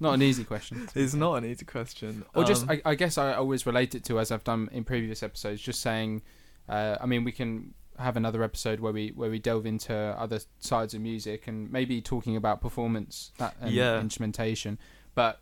[0.00, 0.88] Not an easy question.
[0.94, 2.24] it's not an easy question.
[2.34, 4.84] Or just, Um, I, I guess I always relate it to, as I've done in
[4.84, 6.22] previous episodes, just saying,
[6.68, 10.40] uh, I mean, we can have another episode where we where we delve into other
[10.58, 14.00] sides of music and maybe talking about performance that, and Yeah.
[14.00, 14.78] instrumentation.
[15.14, 15.40] But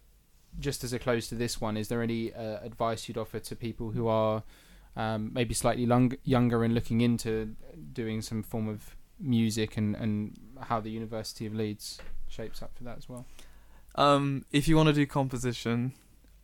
[0.59, 3.57] just as a close to this one, is there any uh, advice you'd offer to
[3.57, 4.43] people who are
[4.97, 7.55] um, maybe slightly lung- younger and looking into
[7.93, 12.85] doing some form of music and, and how the University of Leeds shapes up for
[12.85, 13.27] that as well?
[13.95, 15.93] Um, if you want to do composition,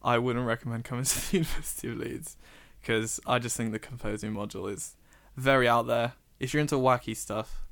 [0.02, 2.36] I wouldn't recommend coming to the University of Leeds
[2.80, 4.94] because I just think the composing module is
[5.36, 6.12] very out there.
[6.38, 7.64] If you're into wacky stuff,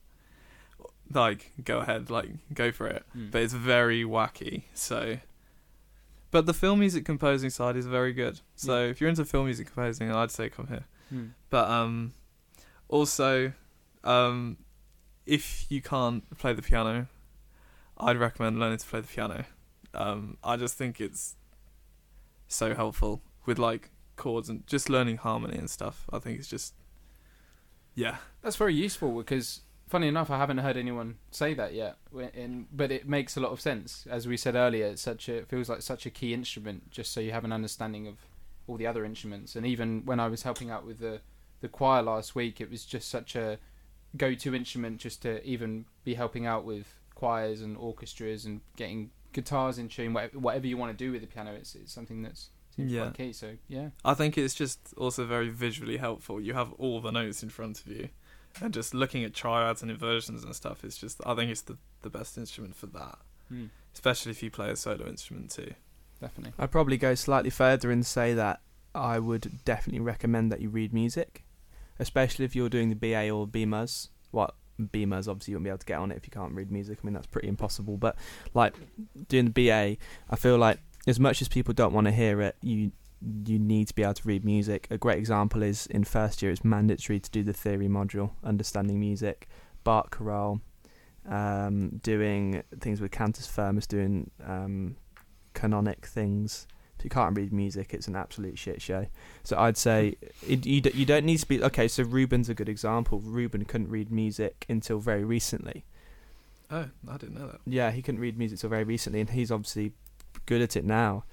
[1.12, 3.04] like go ahead, like go for it.
[3.16, 3.30] Mm.
[3.30, 4.64] But it's very wacky.
[4.74, 5.18] So,
[6.34, 8.40] but the film music composing side is very good.
[8.56, 8.90] So Yeah.
[8.90, 10.84] if you're into film music composing, I'd say come here.
[11.12, 11.30] Mm.
[11.48, 12.12] But um,
[12.88, 13.52] also,
[14.02, 14.56] um,
[15.26, 17.06] if you can't play the piano,
[17.98, 19.44] I'd recommend learning to play the piano.
[19.94, 21.36] Um, I just think it's
[22.48, 26.04] so helpful with like chords and just learning harmony and stuff.
[26.12, 26.74] I think it's just,
[27.94, 31.96] yeah, That's very useful because, funny enough, I haven't heard anyone say that yet.
[32.34, 34.86] In, but it makes a lot of sense, as we said earlier.
[34.86, 37.52] It's such a it feels like such a key instrument, just so you have an
[37.52, 38.16] understanding of
[38.66, 39.56] all the other instruments.
[39.56, 41.20] And even when I was helping out with the
[41.60, 43.58] the choir last week, it was just such a
[44.16, 49.78] go-to instrument just to even be helping out with choirs and orchestras and getting guitars
[49.78, 50.12] in tune.
[50.12, 53.02] Whatever, whatever you want to do with the piano, it's it's something that's seems Yeah.
[53.02, 53.32] quite key.
[53.32, 56.40] So yeah, I think it's just also very visually helpful.
[56.40, 58.08] You have all the notes in front of you,
[58.62, 61.20] and just looking at triads and inversions and stuff is just.
[61.26, 63.18] I think it's the the best instrument for that,
[63.52, 65.74] Mm, especially if you play a solo instrument too.
[66.20, 66.52] definitely.
[66.58, 68.60] I'd probably go slightly further and say that
[68.94, 71.44] I would definitely recommend that you read music,
[71.98, 74.08] especially if you're doing the BA or BMUS.
[74.30, 76.70] What BMUS obviously you won't be able to get on it if you can't read
[76.70, 76.98] music.
[77.02, 77.96] I mean that's pretty impossible.
[77.96, 78.16] But
[78.54, 78.74] like
[79.28, 79.96] doing the BA,
[80.30, 82.92] I feel like as much as people don't want to hear it, you
[83.46, 84.86] you need to be able to read music.
[84.90, 89.00] A great example is in first year, it's mandatory to do the theory module, understanding
[89.00, 89.48] music,
[89.82, 90.60] Bach chorale,
[91.28, 94.96] um, doing things with cantus firmus, doing um,
[95.54, 96.66] canonic things.
[96.98, 99.06] If you can't read music, it's an absolute shit show.
[99.42, 100.16] So I'd say
[100.46, 101.88] it, you, d- you don't need to be okay.
[101.88, 103.20] So Ruben's a good example.
[103.20, 105.84] Ruben couldn't read music until very recently.
[106.70, 107.60] Oh, I didn't know that.
[107.66, 109.92] Yeah, he couldn't read music until very recently, and he's obviously
[110.46, 111.24] good at it now.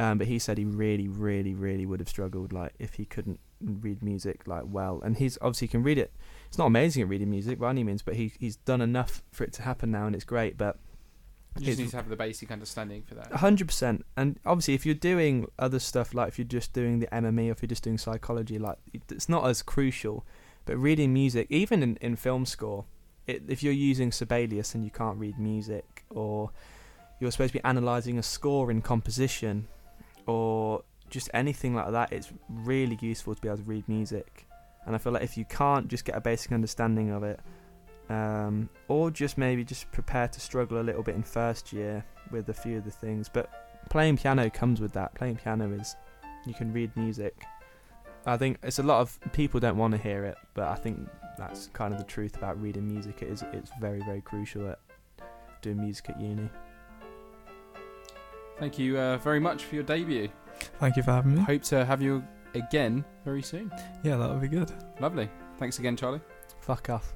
[0.00, 3.38] Um, but he said he really, really, really would have struggled like if he couldn't
[3.60, 5.02] read music like well.
[5.04, 6.10] And he's obviously can read it.
[6.48, 9.44] It's not amazing at reading music by any means, but he he's done enough for
[9.44, 10.56] it to happen now, and it's great.
[10.56, 10.78] But
[11.58, 13.30] You just need to have the basic understanding for that.
[13.30, 14.06] hundred percent.
[14.16, 17.52] And obviously, if you're doing other stuff like if you're just doing the MME or
[17.52, 20.24] if you're just doing psychology, like it's not as crucial.
[20.64, 22.86] But reading music, even in, in film score,
[23.26, 26.52] it, if you're using Sibelius and you can't read music, or
[27.18, 29.66] you're supposed to be analysing a score in composition,
[30.30, 34.46] or just anything like that, it's really useful to be able to read music.
[34.86, 37.40] And I feel like if you can't just get a basic understanding of it,
[38.08, 42.48] um, or just maybe just prepare to struggle a little bit in first year with
[42.48, 43.28] a few of the things.
[43.28, 43.50] But
[43.90, 45.14] playing piano comes with that.
[45.14, 45.96] Playing piano is
[46.46, 47.34] you can read music.
[48.26, 51.08] I think it's a lot of people don't want to hear it, but I think
[51.38, 53.22] that's kind of the truth about reading music.
[53.22, 54.78] It is it's very very crucial at
[55.62, 56.48] doing music at uni.
[58.60, 60.28] Thank you uh, very much for your debut.
[60.78, 61.40] Thank you for having me.
[61.40, 62.22] Hope to have you
[62.54, 63.72] again very soon.
[64.02, 64.70] Yeah, that would be good.
[65.00, 65.30] Lovely.
[65.58, 66.20] Thanks again, Charlie.
[66.60, 67.14] Fuck off.